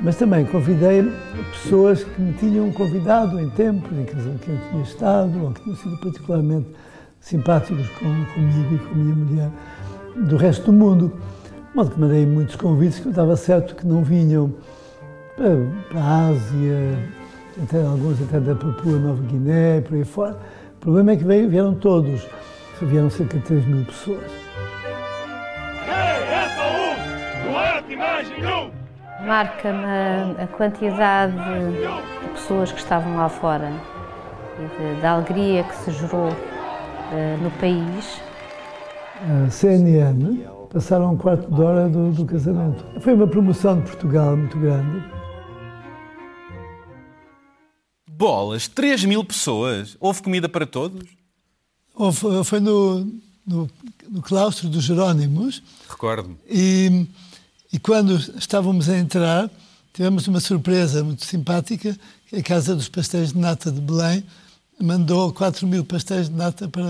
mas 0.02 0.16
também 0.18 0.46
convidei 0.46 1.04
pessoas 1.52 2.04
que 2.04 2.22
me 2.22 2.34
tinham 2.34 2.72
convidado 2.72 3.40
em 3.40 3.50
tempos 3.52 3.92
em 3.98 4.04
que, 4.04 4.16
eu 4.16 4.58
tinha 4.70 4.84
estado 4.84 5.44
ou 5.44 5.52
que 5.52 5.62
tinham 5.64 5.78
sido 5.78 5.98
particularmente 5.98 6.68
simpáticos 7.20 7.88
com, 7.90 8.26
comigo 8.34 8.76
e 8.76 8.78
com 8.80 8.94
a 8.94 8.98
minha 8.98 9.16
mulher 9.16 9.52
do 10.28 10.38
resto 10.38 10.66
do 10.66 10.74
mundo. 10.74 11.14
De 11.70 11.76
modo 11.76 11.92
que 11.92 12.00
mandei 12.00 12.26
muitos 12.26 12.56
convites 12.56 13.00
que 13.00 13.08
eu 13.08 13.12
estava 13.12 13.36
certo 13.36 13.76
que 13.76 13.86
não 13.86 14.04
vinham 14.04 14.54
para, 15.36 15.56
para 15.90 16.02
a 16.02 16.28
Ásia, 16.30 17.00
até, 17.64 17.84
alguns 17.84 18.22
até 18.22 18.40
da 18.40 18.56
Papua 18.56 18.98
Nova 18.98 19.22
Guiné, 19.24 19.82
por 19.82 19.96
aí 19.96 20.04
fora. 20.04 20.38
O 20.78 20.80
problema 20.80 21.12
é 21.12 21.16
que 21.16 21.24
veio, 21.24 21.50
vieram 21.50 21.76
todos, 21.76 22.28
vieram 22.82 23.10
cerca 23.10 23.38
de 23.38 23.44
3 23.46 23.66
mil 23.66 23.86
pessoas. 23.86 24.47
Marca-me 29.26 30.42
a 30.42 30.48
quantidade 30.48 31.34
de 31.34 32.32
pessoas 32.34 32.72
que 32.72 32.80
estavam 32.80 33.16
lá 33.16 33.30
fora 33.30 33.72
e 34.60 35.02
da 35.02 35.12
alegria 35.12 35.64
que 35.64 35.76
se 35.78 35.92
gerou 35.92 36.30
uh, 36.30 37.42
no 37.42 37.50
país. 37.52 38.22
A 39.46 39.50
CNN 39.50 40.46
passaram 40.72 41.14
um 41.14 41.18
quarto 41.18 41.50
de 41.50 41.62
hora 41.62 41.88
do, 41.88 42.12
do 42.12 42.26
casamento. 42.26 42.84
Foi 43.00 43.14
uma 43.14 43.28
promoção 43.28 43.80
de 43.80 43.84
Portugal 43.84 44.36
muito 44.36 44.58
grande. 44.60 45.04
Bolas, 48.10 48.68
3 48.68 49.06
mil 49.06 49.24
pessoas. 49.24 49.96
Houve 50.00 50.22
comida 50.22 50.50
para 50.50 50.66
todos? 50.66 51.08
Houve, 51.96 52.44
foi 52.44 52.60
no, 52.60 53.08
no, 53.46 53.70
no 54.10 54.22
claustro 54.22 54.68
dos 54.68 54.84
Jerónimos. 54.84 55.64
Recordo-me. 55.90 56.38
E 56.48 57.08
e 57.27 57.27
quando 57.88 58.18
estávamos 58.38 58.90
a 58.90 58.98
entrar, 58.98 59.50
tivemos 59.94 60.28
uma 60.28 60.42
surpresa 60.42 61.06
muito 61.06 61.26
simpática, 61.26 61.98
a 62.38 62.42
Casa 62.44 62.76
dos 62.76 62.90
Pastéis 62.90 63.32
de 63.32 63.40
Nata 63.40 63.72
de 63.72 63.80
Belém 63.80 64.26
mandou 64.80 65.32
4 65.32 65.66
mil 65.66 65.84
pastéis 65.86 66.30
de 66.30 66.36
nata 66.36 66.68
para, 66.68 66.84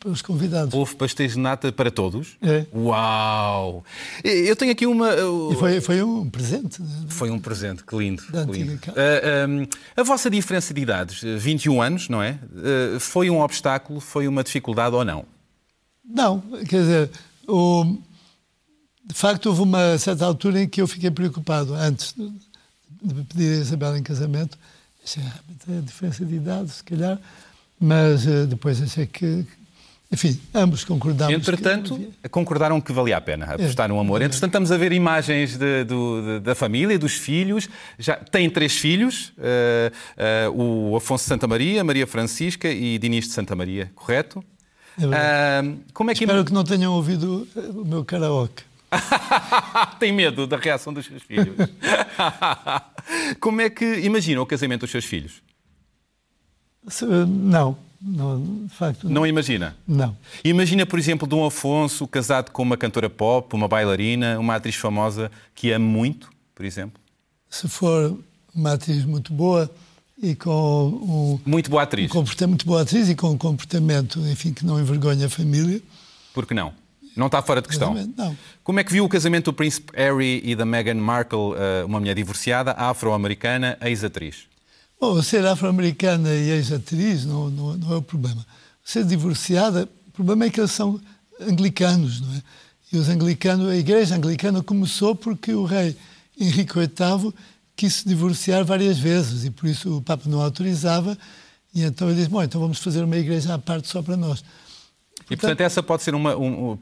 para, 0.00 0.10
os 0.10 0.22
convidados. 0.22 0.72
Houve 0.72 0.94
pastéis 0.94 1.32
de 1.32 1.38
nata 1.38 1.70
para 1.70 1.90
todos? 1.90 2.38
É. 2.40 2.64
Uau! 2.74 3.84
Eu 4.24 4.56
tenho 4.56 4.72
aqui 4.72 4.86
uma... 4.86 5.10
E 5.52 5.56
foi, 5.56 5.80
foi 5.82 6.02
um 6.02 6.30
presente. 6.30 6.80
Né? 6.80 6.88
Foi 7.08 7.28
um 7.28 7.38
presente, 7.38 7.84
que 7.84 7.94
lindo. 7.94 8.22
Que 8.22 8.52
lindo. 8.52 8.72
Uh, 8.72 8.92
ah, 8.96 9.46
um, 9.46 9.66
a 9.94 10.02
vossa 10.02 10.30
diferença 10.30 10.72
de 10.72 10.80
idades, 10.80 11.20
21 11.22 11.82
anos, 11.82 12.08
não 12.08 12.22
é? 12.22 12.38
Uh, 12.54 12.98
foi 12.98 13.28
um 13.28 13.42
obstáculo, 13.42 14.00
foi 14.00 14.26
uma 14.26 14.42
dificuldade 14.42 14.94
ou 14.94 15.04
não? 15.04 15.26
Não, 16.02 16.40
quer 16.66 16.80
dizer, 16.80 17.10
o, 17.46 17.98
de 19.06 19.14
facto, 19.14 19.46
houve 19.46 19.62
uma 19.62 19.96
certa 19.98 20.24
altura 20.24 20.62
em 20.62 20.68
que 20.68 20.82
eu 20.82 20.86
fiquei 20.86 21.10
preocupado, 21.10 21.74
antes 21.74 22.14
de 23.02 23.22
pedir 23.24 23.58
a 23.58 23.60
Isabel 23.60 23.96
em 23.96 24.02
casamento. 24.02 24.58
Achei 25.04 25.22
realmente 25.22 25.78
a 25.78 25.86
diferença 25.86 26.24
de 26.24 26.34
idade, 26.34 26.70
se 26.70 26.82
calhar, 26.82 27.18
mas 27.78 28.26
uh, 28.26 28.46
depois 28.46 28.82
achei 28.82 29.06
que, 29.06 29.46
Enfim, 30.10 30.38
ambos 30.54 30.84
concordámos. 30.84 31.34
Entretanto, 31.34 31.98
que... 31.98 32.28
concordaram 32.28 32.80
que 32.80 32.92
valia 32.92 33.16
a 33.16 33.20
pena 33.20 33.46
apostar 33.46 33.86
é, 33.86 33.88
no 33.88 33.98
amor. 33.98 34.22
Entretanto, 34.22 34.50
estamos 34.50 34.70
a 34.70 34.76
ver 34.76 34.92
imagens 34.92 35.56
de, 35.56 35.84
do, 35.84 36.40
da 36.40 36.54
família, 36.54 36.96
dos 36.98 37.14
filhos. 37.14 37.68
Já 37.98 38.14
têm 38.16 38.48
três 38.48 38.76
filhos: 38.76 39.32
uh, 39.36 40.52
uh, 40.54 40.90
o 40.92 40.96
Afonso 40.96 41.24
de 41.24 41.28
Santa 41.28 41.48
Maria, 41.48 41.82
Maria 41.82 42.06
Francisca 42.06 42.70
e 42.70 42.98
Dinis 42.98 43.26
de 43.26 43.32
Santa 43.32 43.56
Maria, 43.56 43.90
correto? 43.96 44.44
É 44.98 45.04
uh, 45.04 45.78
como 45.92 46.10
é 46.10 46.14
que... 46.14 46.24
Espero 46.24 46.44
que 46.44 46.52
não 46.52 46.64
tenham 46.64 46.92
ouvido 46.92 47.46
o 47.74 47.84
meu 47.84 48.04
karaoke. 48.04 48.62
Tem 49.98 50.12
medo 50.12 50.46
da 50.46 50.56
reação 50.56 50.92
dos 50.92 51.06
seus 51.06 51.22
filhos. 51.22 51.56
como 53.40 53.60
é 53.60 53.70
que 53.70 54.00
imaginam 54.00 54.42
o 54.42 54.46
casamento 54.46 54.80
dos 54.82 54.90
seus 54.90 55.04
filhos? 55.04 55.42
Não. 57.26 57.76
Não, 58.00 58.66
de 58.66 58.74
facto, 58.74 59.04
não. 59.04 59.14
não 59.14 59.26
imagina? 59.26 59.74
Não. 59.88 60.16
Imagina, 60.44 60.84
por 60.84 60.98
exemplo, 60.98 61.26
Dom 61.26 61.44
Afonso 61.44 62.06
casado 62.06 62.50
com 62.50 62.62
uma 62.62 62.76
cantora 62.76 63.08
pop, 63.08 63.54
uma 63.56 63.66
bailarina, 63.66 64.38
uma 64.38 64.54
atriz 64.54 64.76
famosa 64.76 65.30
que 65.54 65.72
ama 65.72 65.84
muito, 65.84 66.30
por 66.54 66.64
exemplo? 66.64 67.00
Se 67.48 67.66
for 67.68 68.16
uma 68.54 68.74
atriz 68.74 69.04
muito 69.04 69.32
boa 69.32 69.70
e 70.22 70.34
com 70.34 70.88
um, 70.88 71.40
muito 71.44 71.70
boa 71.70 71.82
atriz. 71.82 72.10
Um 72.10 72.14
comportamento 72.14 72.50
muito 72.50 72.66
boa 72.66 72.82
atriz 72.82 73.08
e 73.08 73.14
com 73.14 73.30
um 73.30 73.38
comportamento, 73.38 74.20
enfim, 74.20 74.52
que 74.52 74.64
não 74.64 74.78
envergonha 74.78 75.26
a 75.26 75.30
família. 75.30 75.80
Por 76.32 76.46
que 76.46 76.54
não? 76.54 76.72
Não 77.16 77.26
está 77.26 77.40
fora 77.40 77.62
de 77.62 77.68
questão. 77.68 77.94
Não. 78.16 78.36
Como 78.62 78.78
é 78.78 78.84
que 78.84 78.92
viu 78.92 79.04
o 79.04 79.08
casamento 79.08 79.46
do 79.46 79.52
príncipe 79.54 79.90
Harry 79.96 80.42
e 80.44 80.54
da 80.54 80.66
Meghan 80.66 80.96
Markle, 80.96 81.54
eh, 81.56 81.84
uma 81.84 81.98
mulher 81.98 82.14
divorciada, 82.14 82.72
afro-americana, 82.72 83.78
ex-atriz? 83.80 84.44
Bom, 85.00 85.20
ser 85.22 85.46
afro-americana 85.46 86.34
e 86.34 86.50
ex-atriz 86.50 87.24
não, 87.24 87.48
não, 87.48 87.76
não, 87.76 87.92
é 87.94 87.96
o 87.96 88.02
problema. 88.02 88.44
Ser 88.84 89.04
divorciada, 89.04 89.88
o 90.08 90.10
problema 90.10 90.44
é 90.44 90.50
que 90.50 90.60
eles 90.60 90.72
são 90.72 91.00
anglicanos, 91.40 92.20
não 92.20 92.34
é? 92.34 92.42
E 92.92 92.98
os 92.98 93.08
anglicanos, 93.08 93.68
a 93.68 93.76
igreja 93.76 94.14
anglicana 94.14 94.62
começou 94.62 95.14
porque 95.14 95.52
o 95.52 95.64
rei 95.64 95.96
Henrique 96.38 96.74
VIII 96.74 97.32
quis 97.74 97.94
se 97.94 98.08
divorciar 98.08 98.64
várias 98.64 98.98
vezes 98.98 99.44
e 99.44 99.50
por 99.50 99.66
isso 99.66 99.96
o 99.96 100.02
Papa 100.02 100.28
não 100.28 100.40
autorizava 100.40 101.16
e 101.74 101.82
então 101.82 102.08
ele 102.08 102.16
disse, 102.16 102.30
bom, 102.30 102.42
então 102.42 102.60
vamos 102.60 102.78
fazer 102.78 103.02
uma 103.02 103.16
igreja 103.16 103.52
à 103.52 103.58
parte 103.58 103.88
só 103.88 104.00
para 104.00 104.16
nós. 104.16 104.42
Portanto, 105.26 105.32
e 105.32 105.36
portanto 105.36 105.60
essa 105.60 105.82
pode 105.82 106.02
ser 106.04 106.14
uma 106.14 106.36
um, 106.36 106.78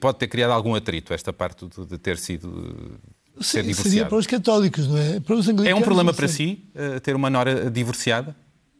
pode 0.00 0.18
ter 0.18 0.26
criado 0.26 0.50
algum 0.50 0.74
atrito 0.74 1.14
esta 1.14 1.32
parte 1.32 1.64
de 1.88 1.96
ter 1.96 2.18
sido 2.18 2.98
ser 3.40 3.62
divorciado. 3.62 3.88
Seria 3.88 4.06
para 4.06 4.18
os 4.18 4.26
católicos, 4.26 4.88
não 4.88 4.98
é? 4.98 5.20
Para 5.20 5.36
os 5.36 5.48
anglicanos. 5.48 5.70
É 5.70 5.74
um 5.74 5.82
problema 5.82 6.12
para 6.12 6.26
si 6.26 6.64
uh, 6.74 7.00
ter 7.00 7.14
uma 7.14 7.30
nora 7.30 7.70
divorciada? 7.70 8.34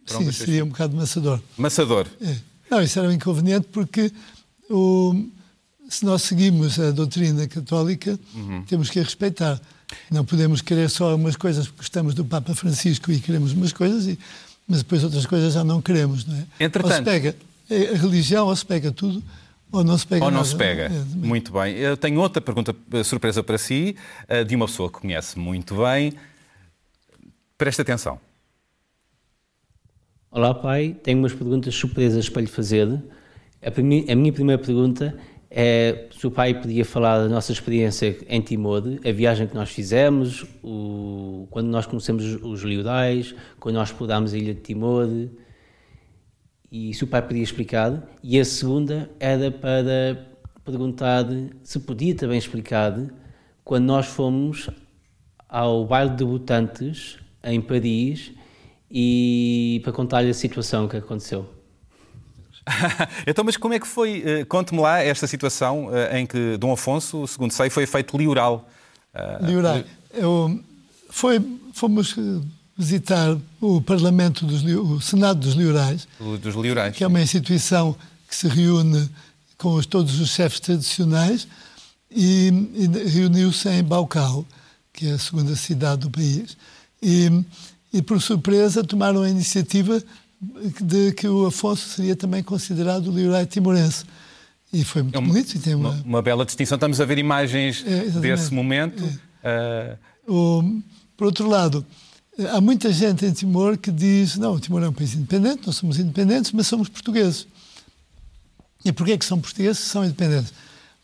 Sim, 0.04 0.28
um 0.28 0.32
seria 0.32 0.64
um 0.64 0.68
bocado 0.68 0.96
maçador. 0.96 1.40
Maçador. 1.56 2.08
É. 2.20 2.36
Não, 2.68 2.82
isso 2.82 2.98
era 2.98 3.08
um 3.08 3.12
inconveniente 3.12 3.68
porque 3.70 4.10
o, 4.68 5.28
se 5.88 6.04
nós 6.04 6.22
seguimos 6.22 6.80
a 6.80 6.90
doutrina 6.90 7.46
católica, 7.46 8.18
uhum. 8.34 8.64
temos 8.64 8.90
que 8.90 8.98
a 8.98 9.02
respeitar. 9.04 9.60
Não 10.10 10.24
podemos 10.24 10.60
querer 10.60 10.90
só 10.90 11.14
umas 11.14 11.36
coisas 11.36 11.66
porque 11.66 11.82
gostamos 11.82 12.14
do 12.14 12.24
Papa 12.24 12.52
Francisco 12.54 13.12
e 13.12 13.20
queremos 13.20 13.52
umas 13.52 13.72
coisas, 13.72 14.06
e, 14.06 14.18
mas 14.66 14.78
depois 14.78 15.04
outras 15.04 15.24
coisas 15.24 15.54
já 15.54 15.62
não 15.62 15.80
queremos, 15.80 16.24
não 16.24 16.34
é? 16.34 16.46
Entretanto... 16.58 16.90
Ou 16.90 16.98
se 16.98 17.02
pega 17.04 17.36
a 17.72 17.96
religião, 17.96 18.46
ou 18.46 18.56
se 18.56 18.64
pega 18.64 18.92
tudo, 18.92 19.22
ou 19.72 19.82
não 19.82 19.96
se 19.96 20.06
pega 20.06 20.24
Ou 20.24 20.30
não 20.30 20.38
nada. 20.38 20.48
se 20.48 20.56
pega. 20.56 20.82
É, 20.84 21.26
muito 21.26 21.50
bem. 21.50 21.74
Eu 21.76 21.96
tenho 21.96 22.20
outra 22.20 22.42
pergunta 22.42 22.76
eh, 22.92 23.02
surpresa 23.02 23.42
para 23.42 23.56
si, 23.56 23.96
eh, 24.28 24.44
de 24.44 24.54
uma 24.54 24.66
pessoa 24.66 24.90
que 24.90 25.00
conhece 25.00 25.38
muito 25.38 25.76
bem. 25.76 26.12
Preste 27.56 27.80
atenção. 27.80 28.20
Olá, 30.30 30.52
pai. 30.54 30.94
Tenho 31.02 31.18
umas 31.18 31.32
perguntas 31.32 31.74
surpresas 31.74 32.28
para 32.28 32.42
lhe 32.42 32.48
fazer. 32.48 32.86
A, 33.62 34.14
minha 34.14 34.32
primeira 34.32 34.60
pergunta 34.60 35.16
é 35.50 36.06
se 36.18 36.26
o 36.26 36.30
pai 36.30 36.52
podia 36.52 36.84
falar 36.84 37.18
da 37.20 37.28
nossa 37.28 37.52
experiência 37.52 38.18
em 38.28 38.40
Timor, 38.42 38.82
a 39.04 39.12
viagem 39.12 39.46
que 39.46 39.54
nós 39.54 39.70
fizemos, 39.70 40.44
o, 40.62 41.46
quando 41.50 41.68
nós 41.68 41.86
conhecemos 41.86 42.24
os 42.42 42.62
Liudais, 42.62 43.34
quando 43.60 43.76
nós 43.76 43.88
explorámos 43.88 44.34
a 44.34 44.38
ilha 44.38 44.54
de 44.54 44.60
Timor, 44.60 45.06
e 46.72 46.94
se 46.94 47.04
o 47.04 47.06
pai 47.06 47.20
podia 47.20 47.42
explicar. 47.42 48.02
E 48.22 48.40
a 48.40 48.44
segunda 48.46 49.10
era 49.20 49.50
para 49.50 50.26
perguntar 50.64 51.26
se 51.62 51.78
podia 51.78 52.14
também 52.14 52.38
explicar 52.38 52.98
quando 53.62 53.84
nós 53.84 54.06
fomos 54.06 54.70
ao 55.46 55.84
baile 55.86 56.10
de 56.10 56.16
debutantes 56.16 57.18
em 57.44 57.60
Paris 57.60 58.32
e 58.90 59.82
para 59.84 59.92
contar-lhe 59.92 60.30
a 60.30 60.34
situação 60.34 60.88
que 60.88 60.96
aconteceu. 60.96 61.46
então, 63.26 63.44
mas 63.44 63.56
como 63.58 63.74
é 63.74 63.78
que 63.78 63.86
foi? 63.86 64.22
Eh, 64.24 64.44
conte-me 64.44 64.80
lá 64.80 65.02
esta 65.02 65.26
situação 65.26 65.90
eh, 65.92 66.20
em 66.20 66.26
que 66.26 66.56
Dom 66.56 66.72
Afonso, 66.72 67.26
segundo 67.26 67.50
sei, 67.50 67.68
foi 67.68 67.86
feito 67.86 68.16
lioral. 68.16 68.68
Eh, 69.12 69.38
lioral. 69.42 69.80
Eu, 70.14 70.60
foi, 71.10 71.40
fomos 71.74 72.16
visitar 72.76 73.36
o 73.60 73.80
Parlamento 73.80 74.46
dos 74.46 74.62
o 74.64 75.00
Senado 75.00 75.40
dos 75.40 75.54
Liorais, 75.54 76.08
dos 76.40 76.54
Liorais, 76.54 76.96
que 76.96 77.04
é 77.04 77.06
uma 77.06 77.20
instituição 77.20 77.96
que 78.28 78.34
se 78.34 78.48
reúne 78.48 79.08
com 79.58 79.74
os, 79.74 79.86
todos 79.86 80.18
os 80.18 80.30
chefes 80.30 80.58
tradicionais 80.58 81.46
e, 82.10 82.48
e 82.74 82.86
reuniu-se 83.08 83.68
em 83.68 83.82
Baucau, 83.82 84.44
que 84.92 85.06
é 85.06 85.12
a 85.12 85.18
segunda 85.18 85.54
cidade 85.54 86.02
do 86.02 86.10
país. 86.10 86.56
E, 87.02 87.30
e, 87.92 88.02
por 88.02 88.20
surpresa, 88.20 88.82
tomaram 88.82 89.22
a 89.22 89.28
iniciativa 89.28 90.02
de 90.80 91.12
que 91.12 91.28
o 91.28 91.46
Afonso 91.46 91.88
seria 91.90 92.16
também 92.16 92.42
considerado 92.42 93.08
o 93.08 93.12
Liorai 93.12 93.46
timorense. 93.46 94.04
E 94.72 94.84
foi 94.84 95.02
muito 95.02 95.14
é 95.14 95.18
uma, 95.18 95.28
bonito. 95.28 95.54
E 95.54 95.58
tem 95.58 95.74
uma... 95.74 95.90
uma... 95.90 96.02
uma... 96.02 96.22
bela 96.22 96.44
distinção. 96.44 96.76
Estamos 96.76 97.00
a 97.00 97.04
ver 97.04 97.18
imagens 97.18 97.84
é, 97.86 98.04
desse 98.20 98.52
momento. 98.52 99.04
É. 99.42 99.96
Uh... 100.26 100.32
O, 100.34 100.82
por 101.16 101.26
outro 101.26 101.48
lado, 101.48 101.84
Há 102.50 102.60
muita 102.60 102.92
gente 102.92 103.26
em 103.26 103.32
Timor 103.32 103.76
que 103.76 103.90
diz: 103.90 104.36
não, 104.36 104.54
o 104.54 104.60
Timor 104.60 104.82
é 104.82 104.88
um 104.88 104.92
país 104.92 105.14
independente, 105.14 105.66
nós 105.66 105.76
somos 105.76 105.98
independentes, 105.98 106.52
mas 106.52 106.66
somos 106.66 106.88
portugueses. 106.88 107.46
E 108.84 108.92
porquê 108.92 109.12
é 109.12 109.18
que 109.18 109.24
são 109.24 109.40
portugueses 109.40 109.78
são 109.78 110.04
independentes? 110.04 110.52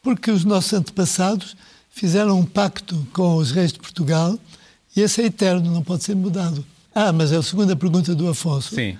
Porque 0.03 0.31
os 0.31 0.45
nossos 0.45 0.73
antepassados 0.73 1.57
fizeram 1.91 2.39
um 2.39 2.45
pacto 2.45 3.07
com 3.13 3.37
os 3.37 3.51
reis 3.51 3.73
de 3.73 3.79
Portugal 3.79 4.39
e 4.97 5.01
esse 5.01 5.23
é 5.23 5.27
eterno, 5.27 5.71
não 5.71 5.83
pode 5.83 6.03
ser 6.03 6.17
mudado. 6.17 6.65
Ah, 6.95 7.13
mas 7.13 7.31
é 7.31 7.37
a 7.37 7.43
segunda 7.43 7.77
pergunta 7.77 8.15
do 8.15 8.29
Afonso. 8.29 8.75
Sim. 8.75 8.99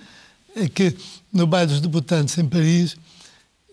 É 0.55 0.67
que 0.69 0.95
no 1.31 1.45
baile 1.45 1.71
dos 1.71 1.81
debutantes 1.81 2.37
em 2.37 2.45
Paris, 2.45 2.95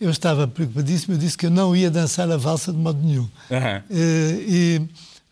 eu 0.01 0.11
estava 0.11 0.49
preocupadíssimo, 0.49 1.15
eu 1.15 1.19
disse 1.19 1.37
que 1.39 1.47
eu 1.47 1.51
não 1.51 1.75
ia 1.77 1.91
dançar 1.91 2.31
a 2.31 2.37
valsa 2.37 2.73
de 2.73 2.79
modo 2.79 3.01
nenhum. 3.01 3.23
Uhum. 3.23 3.83
E, 3.91 4.83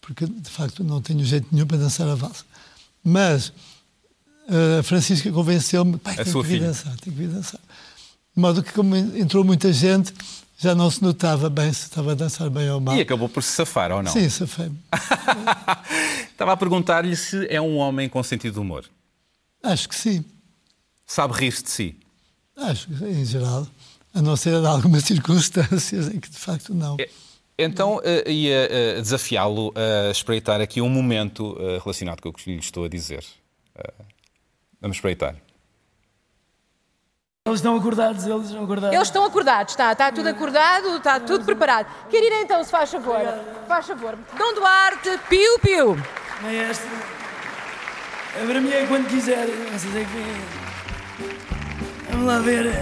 porque, 0.00 0.26
de 0.26 0.50
facto, 0.50 0.84
não 0.84 1.02
tenho 1.02 1.24
jeito 1.24 1.48
nenhum 1.50 1.66
para 1.66 1.78
dançar 1.78 2.08
a 2.08 2.14
valsa. 2.14 2.44
Mas 3.04 3.52
a 4.48 4.82
Francisca 4.82 5.30
convenceu-me, 5.30 5.98
pai, 5.98 6.16
tem 6.16 6.24
que 6.24 6.58
dançar, 6.58 6.96
tem 6.96 7.12
que 7.12 7.18
vir 7.18 7.28
dançar. 7.28 7.60
De 8.34 8.40
modo 8.40 8.62
que, 8.62 8.72
como 8.72 8.96
entrou 8.96 9.44
muita 9.44 9.72
gente, 9.72 10.12
já 10.58 10.74
não 10.74 10.90
se 10.90 11.02
notava 11.02 11.50
bem 11.50 11.72
se 11.72 11.82
estava 11.82 12.12
a 12.12 12.14
dançar 12.14 12.48
bem 12.50 12.70
ou 12.70 12.80
mal. 12.80 12.96
E 12.96 13.00
acabou 13.00 13.28
por 13.28 13.42
se 13.42 13.52
safar, 13.52 13.92
ou 13.92 14.02
não? 14.02 14.10
Sim, 14.10 14.28
safei-me. 14.28 14.78
estava 16.32 16.52
a 16.52 16.56
perguntar-lhe 16.56 17.14
se 17.14 17.46
é 17.48 17.60
um 17.60 17.76
homem 17.76 18.08
com 18.08 18.22
sentido 18.22 18.54
de 18.54 18.60
humor. 18.60 18.84
Acho 19.62 19.88
que 19.88 19.94
sim. 19.94 20.24
Sabe 21.06 21.34
rir-se 21.34 21.62
de 21.62 21.70
si? 21.70 21.96
Acho 22.56 22.88
que, 22.88 23.04
em 23.04 23.24
geral. 23.24 23.66
A 24.12 24.22
não 24.22 24.36
ser 24.36 24.54
em 24.54 24.66
algumas 24.66 25.02
circunstâncias 25.04 26.08
em 26.08 26.18
que, 26.18 26.30
de 26.30 26.38
facto, 26.38 26.72
não. 26.72 26.96
É 26.98 27.08
então, 27.58 27.96
uh, 27.98 28.30
ia 28.30 28.68
uh, 28.98 29.02
desafiá-lo 29.02 29.72
a 29.76 30.10
espreitar 30.10 30.60
aqui 30.60 30.80
um 30.80 30.88
momento 30.88 31.52
uh, 31.52 31.78
relacionado 31.78 32.20
com 32.20 32.28
o 32.28 32.32
que 32.32 32.50
lhe 32.50 32.58
estou 32.58 32.84
a 32.84 32.88
dizer. 32.88 33.24
vamos 34.80 34.96
espreitar. 34.96 35.36
Eles 37.46 37.60
estão 37.60 37.76
acordados, 37.76 38.26
eles 38.26 38.46
estão 38.46 38.64
acordados. 38.64 38.96
Eles 38.96 39.08
estão 39.08 39.24
acordados, 39.24 39.72
está, 39.72 39.92
está 39.92 40.10
tudo 40.10 40.28
acordado, 40.28 40.96
está 40.96 41.20
tudo 41.20 41.44
preparado. 41.44 41.86
Quer 42.08 42.24
ir 42.24 42.32
então, 42.42 42.64
se 42.64 42.70
faz 42.70 42.90
favor. 42.90 43.20
Faz 43.68 43.86
favor. 43.86 44.18
Dom 44.36 44.54
Duarte, 44.54 45.10
piu-piu. 45.28 45.96
É 46.42 46.56
esta. 46.70 46.88
É 48.40 48.46
para 48.46 48.60
mim 48.60 48.70
é 48.70 48.86
quando 48.86 49.08
quiser. 49.08 49.46
Vocês 49.46 49.94
é 49.94 50.04
que 50.04 50.64
Vamos 52.10 52.26
lá 52.26 52.38
ver. 52.40 52.72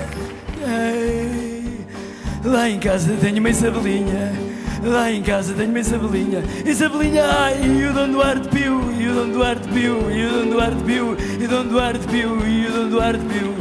Lá 2.45 2.69
em 2.69 2.79
casa 2.79 3.17
tenho 3.21 3.41
uma 3.41 3.51
isabelinha. 3.51 4.53
Lá 4.85 5.13
em 5.13 5.23
casa 5.23 5.55
tenho 5.55 5.71
uma 5.71 5.79
Isabelinha 5.79 6.43
Isabelinha, 6.67 7.25
ai, 7.25 7.61
e 7.65 7.87
o 7.87 7.93
Dom 7.93 8.09
Duarte 8.09 8.49
Pio 8.49 8.81
E 8.99 9.09
o 9.09 9.15
Dom 9.15 9.29
Duarte 9.29 9.69
Pio, 9.69 10.11
e 10.11 10.27
o 10.27 10.31
Dom 10.33 10.49
Duarte 10.51 10.83
Pio 10.85 11.17
E 11.41 11.45
o 11.45 11.49
Dom 11.49 11.65
Duarte 11.67 12.09
Pio, 12.09 12.47
e 12.47 12.67
o 12.67 12.73
Dom 12.73 12.89
Duarte 12.89 13.25
Pio 13.27 13.55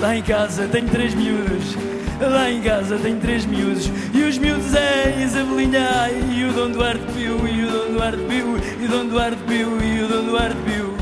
Lá 0.00 0.16
em 0.16 0.22
casa 0.22 0.66
tenho 0.68 0.88
três 0.88 1.14
miúdos. 1.14 1.76
Lá 2.20 2.50
em 2.50 2.62
casa 2.62 2.96
tenho 2.96 3.20
três 3.20 3.44
miúdos. 3.44 3.90
E 4.14 4.22
os 4.22 4.38
miúdos 4.38 4.74
é 4.74 5.22
Isabelinha, 5.22 5.86
ai, 5.94 6.14
e 6.32 6.44
o 6.44 6.52
Dom 6.52 6.70
Duarte 6.70 7.04
Pio 7.12 7.46
E 7.46 7.64
o 7.64 7.70
Dom 7.70 7.92
Duarte 7.94 8.22
Pio, 8.22 8.56
e 8.80 8.84
o 8.86 8.88
Dom 8.88 9.06
Duarte 9.08 9.42
Pio 9.46 9.82
E 9.82 10.02
o 10.02 10.08
Dom 10.08 10.24
Duarte 10.24 10.56
Pio 10.64 10.99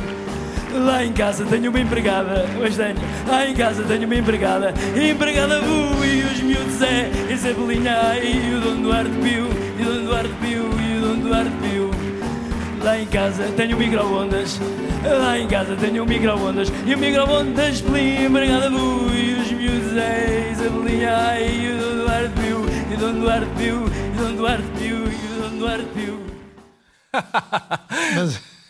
Lá 0.75 1.05
em 1.05 1.13
casa 1.13 1.45
tenho 1.45 1.71
uma 1.71 1.81
empregada, 1.81 2.47
hoje 2.61 2.77
tenho. 2.77 2.97
Lá 3.27 3.47
em 3.47 3.55
casa 3.55 3.83
tenho 3.85 4.05
uma 4.05 4.15
empregada, 4.15 4.75
empregada 4.97 5.61
bu 5.61 6.05
e 6.05 6.23
os 6.23 6.41
miúdos 6.41 6.83
é 6.83 7.11
Isabelinha 7.33 8.17
e 8.23 8.55
o 8.55 8.61
Dom 8.61 8.83
Duarte 8.83 9.11
Pio, 9.23 9.49
e 9.79 9.83
o 9.83 9.85
Dom 9.87 10.05
Duarte 10.05 10.35
Pio, 10.41 10.71
e 10.81 10.99
o 10.99 11.01
Dom 11.01 11.19
Duarte 11.21 11.51
Pio. 11.63 11.91
Lá 12.83 12.99
em 12.99 13.07
casa 13.07 13.45
tenho 13.57 13.77
micro-ondas, 13.77 14.61
lá 15.05 15.39
em 15.39 15.49
casa 15.49 15.75
tenho 15.77 16.07
micro-ondas, 16.07 16.73
e 16.87 16.95
o 16.95 16.99
micro-ondas 16.99 17.81
plim, 17.81 18.27
empregada 18.27 18.71
bu 18.71 19.11
e 19.13 19.35
os 19.35 19.51
miúdos 19.51 19.97
é 19.97 20.51
Isabelinha 20.53 21.41
e 21.41 21.73
o 21.73 21.79
Dom 21.79 21.97
Duarte 22.05 22.31
Pio, 22.41 22.67
e 22.91 22.95
o 22.95 22.97
Dom 22.99 23.13
Duarte 23.21 23.51
Pio, 23.57 23.85
e 23.85 24.19
o 24.19 24.23
Dom 24.23 24.37
Duarte 24.37 24.69
Pio, 24.79 24.97
e 24.97 25.27
o 25.33 25.43
Dom 25.43 25.59
Duarte 25.59 25.87
Pio. 25.95 26.19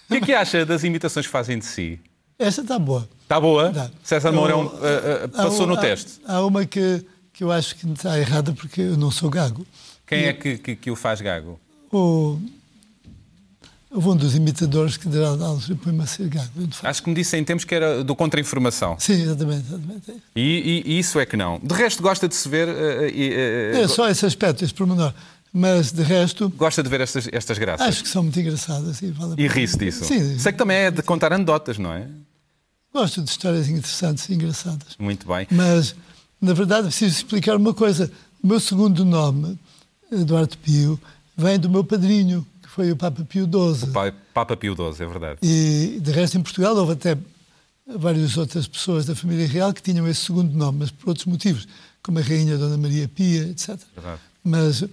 O 0.09 0.12
que 0.14 0.16
é 0.16 0.21
que 0.21 0.33
acha 0.33 0.64
das 0.64 0.85
imitações 0.85 1.27
que 1.27 1.33
fazem 1.33 1.59
de 1.59 1.64
si? 1.66 2.01
Esta 2.38 2.62
está 2.62 2.79
boa. 2.79 3.09
Está 3.23 3.40
boa? 3.40 3.71
Tá. 3.71 3.90
César 4.03 4.33
Mourão 4.33 4.73
Eu- 4.81 4.87
eh, 4.87 5.21
eh, 5.25 5.29
passou 5.29 5.66
no 5.66 5.75
há- 5.75 5.79
teste. 5.81 6.21
Há 6.25 6.44
uma 6.44 6.64
que, 6.64 7.05
que 7.33 7.42
eu 7.44 7.51
acho 7.51 7.75
que 7.77 7.87
está 7.90 8.18
errada 8.18 8.53
porque 8.53 8.81
eu 8.81 8.97
não 8.97 9.11
sou 9.11 9.29
gago. 9.29 9.66
Quem 10.07 10.25
é 10.25 10.33
que, 10.33 10.57
que, 10.59 10.77
que 10.77 10.90
o 10.90 10.97
faz 10.97 11.21
gago? 11.21 11.59
O, 11.92 12.38
houve 13.90 14.09
um 14.09 14.16
dos 14.16 14.35
imitadores 14.35 14.97
que 14.97 15.09
de 15.09 15.23
altura 15.23 15.79
põe-me 15.83 16.03
a 16.03 16.07
ser 16.07 16.29
gago. 16.29 16.49
Acho 16.83 17.03
que 17.03 17.09
me 17.09 17.14
disse 17.14 17.37
em 17.37 17.44
tempos 17.44 17.64
que 17.64 17.75
era 17.75 18.03
do 18.05 18.14
contra-informação. 18.14 18.97
Sim, 18.99 19.14
exatamente. 19.23 19.66
exatamente. 19.66 20.12
E, 20.37 20.83
e- 20.87 20.92
e 20.92 20.99
isso 20.99 21.18
é 21.18 21.27
que 21.27 21.37
não. 21.37 21.59
De 21.62 21.75
resto, 21.75 22.03
gosta 22.03 22.29
de 22.29 22.35
se 22.35 22.49
ver. 22.49 22.68
eh, 22.68 23.81
É 23.83 23.88
só 23.88 24.09
esse 24.09 24.25
aspecto, 24.25 24.64
esse 24.64 24.73
pormenor. 24.73 25.12
Mas, 25.52 25.90
de 25.92 26.02
resto, 26.02 26.48
Gosta 26.50 26.82
de 26.82 26.88
ver 26.88 27.00
estas, 27.00 27.28
estas 27.32 27.58
graças. 27.58 27.87
acho 27.87 28.02
que 28.02 28.08
são 28.08 28.22
muito 28.22 28.38
engraçadas. 28.38 29.00
E, 29.02 29.11
vale 29.11 29.32
a 29.32 29.42
E 29.42 29.48
ri-se 29.48 29.78
disso. 29.78 30.04
Sim, 30.04 30.38
Sei 30.38 30.52
que 30.52 30.58
também 30.58 30.76
é 30.76 30.90
de 30.90 31.02
contar 31.02 31.32
anedotas, 31.32 31.78
não 31.78 31.92
é? 31.92 32.06
gosto 32.92 33.22
de 33.22 33.30
histórias 33.30 33.68
interessantes 33.68 34.28
e 34.28 34.34
engraçadas. 34.34 34.96
Muito 34.98 35.26
bem. 35.28 35.46
Mas, 35.50 35.94
na 36.40 36.52
verdade, 36.52 36.88
preciso 36.88 37.16
explicar 37.16 37.56
uma 37.56 37.72
coisa. 37.72 38.11
O 38.42 38.46
meu 38.46 38.58
segundo 38.61 39.04
nome, 39.04 39.58
Eduardo 40.11 40.56
Pio, 40.58 40.98
vem 41.37 41.58
do 41.61 41.68
meu 41.70 41.84
padrinho, 41.84 42.44
que 42.62 42.68
foi 42.68 42.90
o 42.90 42.96
Papa 42.96 43.24
Pio 43.24 43.44
XII. 43.44 43.90
Pai- 43.92 44.12
Papa 44.34 44.56
Pio 44.56 44.74
XII, 44.74 45.04
é 45.04 45.08
verdade. 45.08 45.38
E, 45.42 46.00
de 46.00 46.11
resto, 46.11 46.38
em 46.38 46.42
Portugal 46.42 46.74
houve 46.76 46.92
até 46.92 47.16
várias 47.87 48.37
outras 48.37 48.66
pessoas 48.66 49.06
da 49.06 49.14
família 49.14 49.46
real 49.46 49.72
que 49.72 49.80
tinham 49.82 50.06
esse 50.08 50.22
segundo 50.26 50.52
nome, 50.56 50.78
mas 50.80 50.90
por 50.90 51.08
outros 51.11 51.26
motivos, 51.26 51.66
como 52.02 52.18
a 52.18 52.22
Rainha 52.22 52.58
Dona 52.58 52.76
Maria 52.76 53.08
Pia, 53.08 53.42
etc. 53.48 53.78
verdade. 53.96 54.20
Mas 54.44 54.84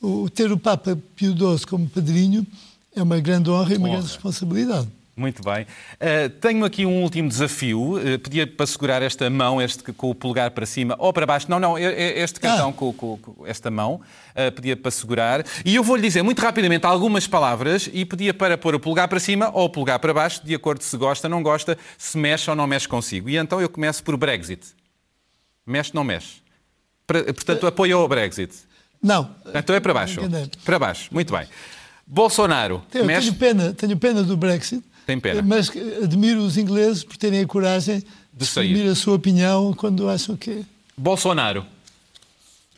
o, 0.00 0.28
ter 0.30 0.50
o 0.52 0.58
Papa 0.58 0.96
Pio 1.16 1.32
XII 1.32 1.66
como 1.66 1.88
padrinho 1.88 2.46
é 2.94 3.02
uma 3.02 3.18
grande 3.20 3.50
honra 3.50 3.74
e 3.74 3.76
uma 3.76 3.88
Honra. 3.88 3.96
grande 3.98 4.12
responsabilidade. 4.12 4.88
Muito 5.16 5.42
bem. 5.42 5.64
Uh, 5.94 6.30
tenho 6.40 6.64
aqui 6.64 6.86
um 6.86 7.02
último 7.02 7.28
desafio. 7.28 7.94
Uh, 7.96 8.18
pedia 8.20 8.46
para 8.46 8.64
segurar 8.66 9.02
esta 9.02 9.28
mão, 9.28 9.60
este 9.60 9.82
com 9.92 10.10
o 10.10 10.14
polegar 10.14 10.52
para 10.52 10.64
cima 10.64 10.94
ou 10.96 11.12
para 11.12 11.26
baixo. 11.26 11.50
Não, 11.50 11.58
não, 11.58 11.76
este 11.76 12.38
cartão 12.38 12.72
com, 12.72 12.92
com- 12.92 13.18
com 13.18 13.44
esta 13.44 13.68
mão. 13.68 14.00
Uh, 14.30 14.52
pedia 14.54 14.76
para 14.76 14.92
segurar. 14.92 15.44
E 15.64 15.74
eu 15.74 15.82
vou-lhe 15.82 16.02
dizer 16.02 16.22
muito 16.22 16.40
rapidamente 16.40 16.86
algumas 16.86 17.26
palavras 17.26 17.90
e 17.92 18.04
pedia 18.04 18.32
para 18.32 18.56
pôr 18.56 18.76
o 18.76 18.80
polegar 18.80 19.08
para 19.08 19.18
cima 19.18 19.50
ou 19.52 19.64
o 19.64 19.68
polegar 19.68 19.98
para 19.98 20.14
baixo, 20.14 20.40
de 20.46 20.54
acordo 20.54 20.82
se 20.84 20.96
gosta, 20.96 21.28
não 21.28 21.42
gosta, 21.42 21.76
se 21.98 22.16
mexe 22.16 22.48
ou 22.48 22.54
não 22.54 22.68
mexe 22.68 22.86
consigo. 22.86 23.28
E 23.28 23.36
então 23.36 23.60
eu 23.60 23.68
começo 23.68 24.04
por 24.04 24.16
Brexit. 24.16 24.64
Mexe, 25.66 25.92
não 25.96 26.04
mexe. 26.04 26.36
Portanto, 27.08 27.66
apoio 27.66 27.98
ao 27.98 28.06
Brexit. 28.06 28.54
Não. 29.02 29.30
Então 29.54 29.74
é 29.74 29.80
para 29.80 29.94
baixo. 29.94 30.20
Para 30.64 30.78
baixo. 30.78 31.08
Muito 31.12 31.32
bem. 31.32 31.46
Bolsonaro. 32.06 32.82
Eu 32.92 33.04
mexe. 33.04 33.28
tenho 33.28 33.38
pena, 33.38 33.72
tenho 33.72 33.96
pena 33.96 34.22
do 34.22 34.36
Brexit. 34.36 34.82
Tem 35.06 35.18
pena. 35.18 35.42
Mas 35.42 35.70
admiro 36.02 36.40
os 36.40 36.56
ingleses 36.56 37.04
por 37.04 37.16
terem 37.16 37.40
a 37.40 37.46
coragem 37.46 38.02
de 38.32 38.46
sair. 38.46 38.66
exprimir 38.66 38.90
a 38.90 38.94
sua 38.94 39.14
opinião 39.14 39.72
quando 39.74 40.08
acham 40.08 40.36
que. 40.36 40.64
Bolsonaro. 40.96 41.64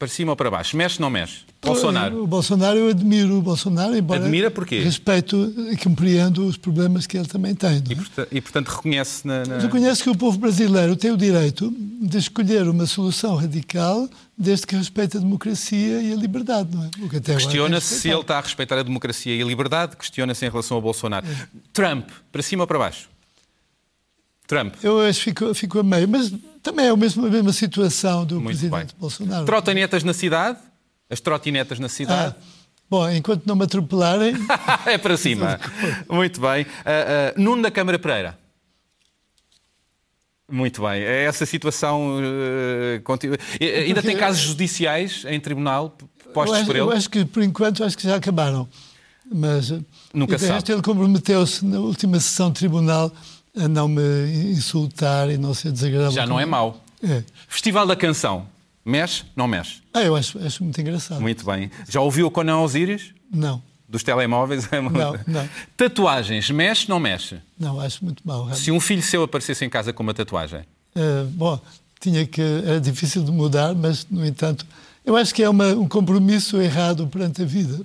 Para 0.00 0.08
cima 0.08 0.32
ou 0.32 0.36
para 0.36 0.50
baixo? 0.50 0.74
Mexe 0.78 0.96
ou 0.96 1.02
não 1.02 1.10
mexe? 1.10 1.40
Bolsonaro. 1.62 2.22
O 2.22 2.26
Bolsonaro 2.26 2.78
eu 2.78 2.88
admiro 2.88 3.36
o 3.36 3.42
Bolsonaro, 3.42 3.94
embora 3.94 4.22
Admira 4.22 4.50
porquê? 4.50 4.78
respeito 4.80 5.52
e 5.70 5.76
compreendo 5.76 6.46
os 6.46 6.56
problemas 6.56 7.06
que 7.06 7.18
ele 7.18 7.26
também 7.28 7.54
tem. 7.54 7.82
não 7.84 7.92
é? 7.92 7.94
Porta- 7.96 8.28
E, 8.32 8.40
portanto, 8.40 8.68
reconhece 8.68 9.26
na... 9.26 9.44
na- 9.44 9.58
Reconhece 9.58 10.02
que 10.02 10.08
o 10.08 10.16
povo 10.16 10.38
brasileiro 10.38 10.96
tem 10.96 11.10
o 11.10 11.18
direito 11.18 11.70
de 12.00 12.16
escolher 12.16 12.66
uma 12.66 12.86
solução 12.86 13.36
radical 13.36 14.08
desde 14.38 14.66
que 14.66 14.74
respeite 14.74 15.18
a 15.18 15.20
democracia 15.20 16.00
e 16.00 16.14
a 16.14 16.16
liberdade, 16.16 16.74
não 16.74 16.82
é? 16.82 16.88
Agora 16.96 17.20
Questiona-se 17.20 17.88
tem 17.90 17.98
se 17.98 18.08
ele 18.08 18.20
está 18.22 18.38
a 18.38 18.40
respeitar 18.40 18.78
a 18.78 18.82
democracia 18.82 19.36
e 19.36 19.42
a 19.42 19.44
liberdade, 19.44 19.98
questiona-se 19.98 20.46
em 20.46 20.48
relação 20.48 20.76
ao 20.78 20.80
Bolsonaro. 20.82 21.26
Trump, 21.74 22.08
para 22.32 22.40
cima 22.42 22.62
ou 22.62 22.66
para 22.66 22.78
baixo? 22.78 23.06
Trump. 24.50 24.74
Eu 24.82 25.00
acho 25.00 25.18
que 25.20 25.24
fico, 25.26 25.54
fico 25.54 25.78
a 25.78 25.82
meio, 25.82 26.08
mas 26.08 26.32
também 26.62 26.86
é 26.86 26.92
o 26.92 26.96
mesmo, 26.96 27.24
a 27.26 27.30
mesma 27.30 27.52
situação 27.52 28.24
do 28.26 28.34
Muito 28.40 28.46
presidente 28.58 28.88
bem. 28.92 28.96
Bolsonaro. 28.98 29.46
Trotinetas 29.46 30.02
na 30.04 30.12
cidade? 30.12 30.58
As 31.08 31.20
trotinetas 31.20 31.78
na 31.78 31.88
cidade? 31.88 32.34
Ah, 32.38 32.42
bom, 32.88 33.08
enquanto 33.10 33.46
não 33.46 33.54
me 33.56 33.64
atropelarem, 33.64 34.34
é 34.86 34.98
para 34.98 35.16
cima. 35.16 35.58
Muito 36.10 36.40
bem. 36.40 36.66
Ah, 36.84 37.30
ah, 37.30 37.40
Nuno 37.40 37.62
da 37.62 37.70
Câmara 37.70 37.98
Pereira. 37.98 38.38
Muito 40.50 40.82
bem. 40.82 41.00
É 41.02 41.24
essa 41.24 41.46
situação. 41.46 42.18
eh, 42.20 43.00
continua. 43.04 43.38
Eh, 43.60 43.84
Ainda 43.84 44.02
tem 44.02 44.16
casos 44.16 44.42
judiciais 44.42 45.24
em 45.28 45.38
tribunal 45.38 45.96
eu 46.26 46.32
postos 46.32 46.56
acho, 46.58 46.66
por 46.66 46.76
eu 46.76 46.88
ele? 46.88 46.96
acho 46.96 47.08
que 47.08 47.24
por 47.24 47.42
enquanto 47.42 47.84
acho 47.84 47.96
que 47.96 48.02
já 48.04 48.16
acabaram. 48.16 48.68
Mas 49.32 49.72
Nunca 50.12 50.36
sabe. 50.38 50.72
ele 50.72 50.82
comprometeu-se 50.82 51.64
na 51.64 51.78
última 51.78 52.18
sessão 52.18 52.50
de 52.50 52.58
tribunal 52.58 53.12
a 53.56 53.68
não 53.68 53.88
me 53.88 54.02
insultar 54.52 55.30
e 55.30 55.36
não 55.36 55.52
ser 55.54 55.72
desagradável. 55.72 56.12
Já 56.12 56.26
não 56.26 56.38
é 56.38 56.46
mau. 56.46 56.82
É. 57.02 57.22
Festival 57.48 57.86
da 57.86 57.96
Canção. 57.96 58.46
Mexe? 58.84 59.24
Não 59.36 59.46
mexe? 59.46 59.80
Ah, 59.92 60.02
eu 60.02 60.16
acho, 60.16 60.38
acho 60.44 60.62
muito 60.64 60.80
engraçado. 60.80 61.20
Muito 61.20 61.44
bem. 61.44 61.70
Já 61.88 62.00
ouviu 62.00 62.26
o 62.26 62.30
Conan 62.30 62.58
Osiris? 62.60 63.12
Não, 63.32 63.62
Dos 63.88 64.02
telemóveis? 64.02 64.68
Não, 64.72 65.12
não. 65.26 65.48
Tatuagens. 65.76 66.48
Mexe? 66.50 66.88
Não 66.88 66.98
mexe? 67.00 67.38
não, 67.58 67.80
acho 67.80 68.04
muito 68.04 68.22
mau. 68.24 68.38
realmente. 68.44 68.60
Se 68.60 68.70
um 68.70 68.78
filho 68.80 69.02
seu 69.02 69.22
aparecesse 69.24 69.64
em 69.64 69.68
casa 69.68 69.92
com 69.92 70.02
uma 70.02 70.14
tatuagem? 70.14 70.60
Eh, 70.94 71.24
bom, 71.30 71.60
tinha 72.00 72.24
que 72.26 72.40
era 72.40 72.80
difícil 72.80 73.22
de 73.24 73.30
mudar, 73.32 73.74
mas 73.74 74.06
no 74.10 74.24
entanto, 74.24 74.64
eu 75.04 75.16
acho 75.16 75.34
que 75.34 75.42
é 75.42 75.48
uma- 75.48 75.72
um 75.74 75.88
compromisso 75.88 76.60
errado 76.60 77.06
perante 77.08 77.42
a 77.42 77.44
vida. 77.44 77.80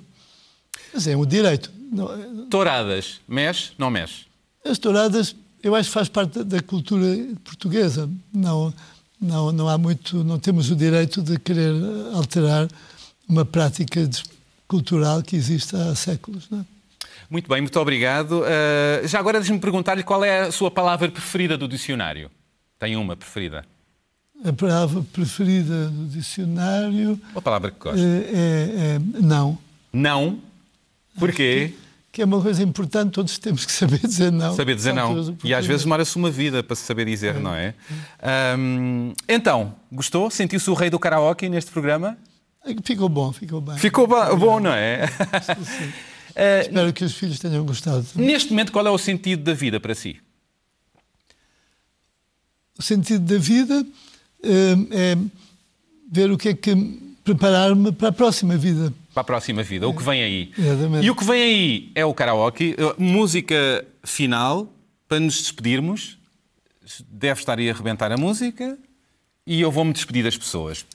Mas 0.94 1.06
é 1.06 1.16
um 1.16 1.26
direito. 1.26 1.70
É, 1.92 2.48
Touradas. 2.50 3.20
Mexe? 3.28 3.72
Não 3.76 3.90
mexe? 3.90 4.26
As 4.64 4.78
touradas, 4.78 5.34
eu 5.66 5.74
acho 5.74 5.88
que 5.88 5.94
faz 5.94 6.08
parte 6.08 6.44
da, 6.44 6.62
cultura 6.62 7.04
portuguesa. 7.44 8.08
Não, 8.32 8.72
não, 9.20 9.50
não 9.52 9.68
há 9.68 9.76
muito, 9.76 10.22
não 10.22 10.38
temos 10.38 10.70
o 10.70 10.76
direito 10.76 11.20
de 11.22 11.38
querer 11.38 11.72
alterar 12.14 12.68
uma 13.28 13.44
prática 13.44 14.08
cultural 14.68 15.22
que 15.22 15.34
existe 15.34 15.74
há 15.74 15.94
séculos. 15.94 16.48
Não 16.50 16.60
é? 16.60 16.64
Muito 17.28 17.48
bem, 17.48 17.60
muito 17.60 17.78
obrigado. 17.80 18.42
Uh, 18.42 19.06
já 19.08 19.18
agora 19.18 19.40
deixe-me 19.40 19.58
perguntar-lhe 19.58 20.04
qual 20.04 20.24
é 20.24 20.42
a 20.42 20.52
sua 20.52 20.70
palavra 20.70 21.10
preferida 21.10 21.58
do 21.58 21.66
dicionário. 21.66 22.30
Tem 22.78 22.94
uma 22.94 23.16
preferida? 23.16 23.64
A 24.44 24.52
palavra 24.52 25.02
preferida 25.12 25.88
do 25.88 26.06
dicionário 26.06 27.18
Uma 27.32 27.42
palavra 27.42 27.70
que 27.70 27.78
gosta. 27.80 27.98
é, 28.00 28.04
é- 28.04 28.96
é 28.96 28.98
não. 29.20 29.58
Não. 29.92 30.38
Porquê? 31.18 31.74
Que 32.16 32.22
é 32.22 32.24
uma 32.24 32.40
coisa 32.40 32.62
importante, 32.62 33.12
todos 33.12 33.36
temos 33.36 33.66
que 33.66 33.70
saber 33.70 33.98
dizer 33.98 34.32
não. 34.32 34.56
Saber 34.56 34.74
dizer 34.74 34.94
não. 34.94 35.36
E 35.44 35.52
às 35.52 35.66
vezes 35.66 35.82
demora-se 35.82 36.16
uma 36.16 36.30
vida 36.30 36.62
para 36.62 36.74
se 36.74 36.80
saber 36.80 37.04
dizer, 37.04 37.34
não 37.38 37.54
é? 37.54 37.74
Ahm, 38.22 39.12
então, 39.28 39.74
gostou? 39.92 40.30
Sentiu-se 40.30 40.70
o 40.70 40.72
rei 40.72 40.88
do 40.88 40.98
karaoke 40.98 41.46
neste 41.46 41.70
programa? 41.70 42.16
Ficou 42.82 43.10
bom, 43.10 43.34
ficou 43.34 43.60
bem. 43.60 43.76
Ficou 43.76 44.06
ba- 44.06 44.34
bom, 44.34 44.58
não 44.58 44.72
é? 44.72 45.04
Ah, 46.34 46.60
Espero 46.64 46.90
que 46.94 47.04
os 47.04 47.12
filhos 47.14 47.38
tenham 47.38 47.66
gostado. 47.66 48.06
neste 48.14 48.48
momento, 48.48 48.72
qual 48.72 48.86
é 48.86 48.90
o 48.90 48.96
sentido 48.96 49.44
da 49.44 49.52
vida 49.52 49.78
para 49.78 49.94
si? 49.94 50.16
O 52.78 52.82
sentido 52.82 53.26
da 53.34 53.38
vida 53.38 53.86
eh, 54.42 54.76
é 54.90 55.18
ver 56.10 56.30
o 56.30 56.38
que 56.38 56.48
é 56.48 56.54
que 56.54 56.70
preparar-me 57.26 57.90
para 57.90 58.08
a 58.08 58.12
próxima 58.12 58.56
vida. 58.56 58.94
Para 59.12 59.22
a 59.22 59.24
próxima 59.24 59.62
vida, 59.62 59.88
o 59.88 59.92
que 59.92 60.02
vem 60.02 60.22
aí. 60.22 60.52
Exatamente. 60.56 61.04
E 61.04 61.10
o 61.10 61.16
que 61.16 61.24
vem 61.24 61.42
aí 61.42 61.92
é 61.94 62.04
o 62.04 62.14
karaoke, 62.14 62.76
música 62.96 63.84
final, 64.04 64.72
para 65.08 65.18
nos 65.18 65.38
despedirmos. 65.38 66.16
Deve 67.08 67.40
estar 67.40 67.58
aí 67.58 67.68
a 67.68 67.72
arrebentar 67.72 68.12
a 68.12 68.16
música 68.16 68.78
e 69.44 69.60
eu 69.60 69.72
vou-me 69.72 69.92
despedir 69.92 70.22
das 70.22 70.36
pessoas. 70.36 70.86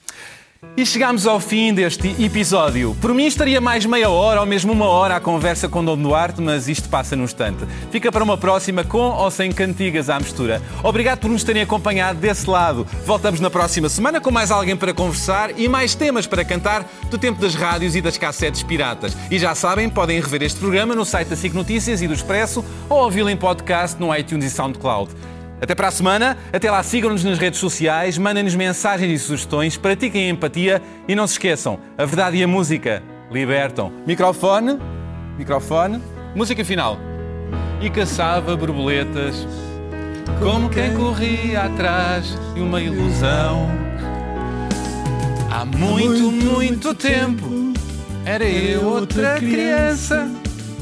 E 0.78 0.86
chegamos 0.86 1.26
ao 1.26 1.39
fim 1.39 1.74
deste 1.74 2.15
episódio. 2.24 2.96
Por 3.02 3.15
mim 3.15 3.25
estaria 3.25 3.60
mais 3.60 3.83
meia 3.83 4.12
hora 4.12 4.40
ou 4.40 4.46
mesmo 4.46 4.71
uma 4.71 4.85
hora 4.85 5.15
à 5.15 5.19
conversa 5.19 5.67
com 5.67 5.83
Dom 5.83 5.98
Duarte, 5.98 6.40
mas 6.40 6.67
isto 6.67 6.88
passa 6.88 7.15
num 7.15 7.23
instante. 7.23 7.65
Fica 7.90 8.12
para 8.12 8.23
uma 8.23 8.38
próxima 8.38 8.83
com 8.83 9.10
ou 9.10 9.31
sem 9.31 9.52
cantigas 9.52 10.08
à 10.08 10.19
mistura. 10.19 10.62
Obrigado 10.83 11.19
por 11.19 11.31
nos 11.31 11.44
terem 11.44 11.63
acompanhado 11.63 12.19
desse 12.19 12.48
lado. 12.48 12.85
Voltamos 13.06 13.40
na 13.40 13.50
próxima 13.50 13.90
semana 13.90 14.21
com 14.21 14.29
mais 14.29 14.52
alguém 14.52 14.77
para 14.77 14.94
conversar 14.94 15.60
e 15.60 15.67
mais 15.67 15.96
temas 15.96 16.27
para 16.27 16.46
cantar 16.46 16.88
do 17.10 17.17
tempo 17.17 17.42
das 17.42 17.56
rádios 17.56 17.96
e 17.96 18.02
das 18.02 18.17
cassetes 18.19 18.62
piratas. 18.62 19.17
E 19.31 19.40
já 19.40 19.56
sabem, 19.56 19.90
podem 19.90 20.21
rever 20.21 20.44
este 20.44 20.60
programa 20.60 20.96
no 20.96 21.06
site 21.06 21.29
da 21.29 21.35
SIC 21.35 21.56
Notícias 21.56 22.04
e 22.04 22.08
do 22.08 22.13
Expresso 22.13 22.63
ou 22.88 23.04
ouvi-lo 23.04 23.31
em 23.31 23.38
podcast 23.38 24.00
no 24.00 24.15
iTunes 24.15 24.46
e 24.46 24.50
SoundCloud. 24.52 25.12
Até 25.62 25.75
para 25.75 25.89
a 25.89 25.91
semana. 25.91 26.35
Até 26.51 26.71
lá, 26.71 26.81
sigam-nos 26.81 27.23
nas 27.23 27.37
redes 27.37 27.59
sociais, 27.59 28.17
mandem-nos 28.17 28.55
mensagens 28.55 29.12
e 29.12 29.23
sugestões, 29.23 29.77
pratiquem 29.77 30.29
empatia 30.29 30.81
e 31.07 31.13
não 31.13 31.27
se 31.27 31.33
esqueçam, 31.33 31.79
a 31.95 32.03
verdade 32.03 32.37
e 32.37 32.43
a 32.43 32.47
música 32.47 33.03
libertam. 33.31 33.93
Microfone, 34.07 34.79
microfone, 35.37 36.01
música 36.35 36.65
final. 36.65 36.97
E 37.79 37.89
caçava 37.89 38.57
borboletas, 38.57 39.47
como 40.39 40.67
quem 40.69 40.95
corria 40.95 41.63
atrás 41.63 42.37
de 42.55 42.62
uma 42.62 42.81
ilusão. 42.81 43.69
Há 45.51 45.63
muito, 45.65 46.31
muito 46.31 46.95
tempo, 46.95 47.73
era 48.25 48.45
eu 48.45 48.83
outra 48.85 49.35
criança 49.37 50.27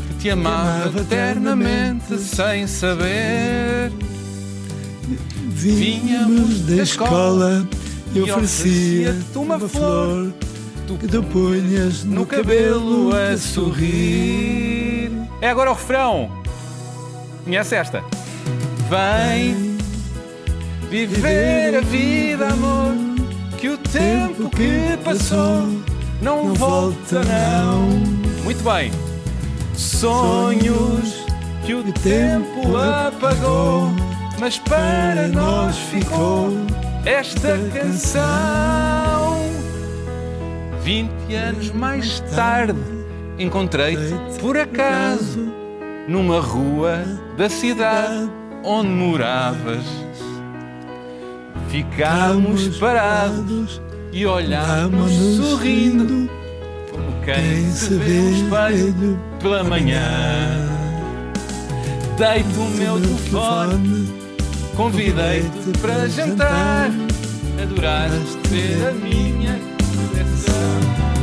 que 0.08 0.14
te 0.16 0.30
amava 0.30 1.02
eternamente 1.02 2.18
sem 2.18 2.66
saber. 2.68 3.92
Vínhamos 5.50 6.62
da 6.62 6.84
escola 6.84 7.68
e 8.14 8.22
oferecia-te 8.22 9.38
uma 9.38 9.60
flor 9.60 10.34
que 11.00 11.08
tu 11.08 11.24
punhas 11.24 12.04
no 12.04 12.26
cabelo 12.26 13.12
a 13.16 13.38
sorrir. 13.38 15.12
É 15.42 15.50
agora 15.50 15.72
o 15.72 15.74
refrão. 15.74 16.30
Conhece 17.44 17.76
esta? 17.76 18.04
Vem 18.90 19.78
viver 20.90 21.76
a 21.78 21.82
vida, 21.82 22.48
amor, 22.48 22.96
que 23.58 23.70
o 23.70 23.78
tempo 23.78 24.50
que 24.50 24.98
passou 25.04 25.68
não 26.22 26.54
volta, 26.56 27.22
não. 27.24 27.88
Muito 28.44 28.64
bem. 28.64 28.92
Sonhos 29.76 31.26
que 31.66 31.74
o 31.74 31.84
tempo 31.94 32.76
apagou 32.76 33.94
mas 34.40 34.58
para 34.58 35.28
nós 35.28 35.78
ficou 35.78 36.54
esta 37.06 37.58
canção. 37.74 39.40
Vinte 40.82 41.36
anos 41.36 41.72
mais 41.72 42.22
tarde 42.34 42.80
encontrei-te 43.38 44.16
por 44.40 44.58
acaso 44.58 45.52
numa 46.08 46.40
rua 46.40 47.04
da 47.38 47.50
cidade 47.50 48.30
onde 48.64 48.90
moravas. 48.90 49.86
Ficámos 51.68 52.78
parados 52.80 53.82
e 54.12 54.26
olhámos 54.26 55.12
sorrindo 55.38 56.30
como 56.90 57.12
quem 57.24 57.70
se 57.72 57.94
vê 57.96 58.22
no 58.22 58.32
espelho 58.32 59.20
pela 59.40 59.64
manhã. 59.64 60.00
Deito 62.18 62.60
o 62.60 62.70
meu 62.72 63.00
telefone 63.00 63.99
Convidei-te 64.80 65.78
para 65.82 66.08
jantar, 66.08 66.90
adoraste 67.62 68.48
ver 68.48 68.88
a 68.88 68.92
minha 68.94 69.60
coleção. 70.08 71.19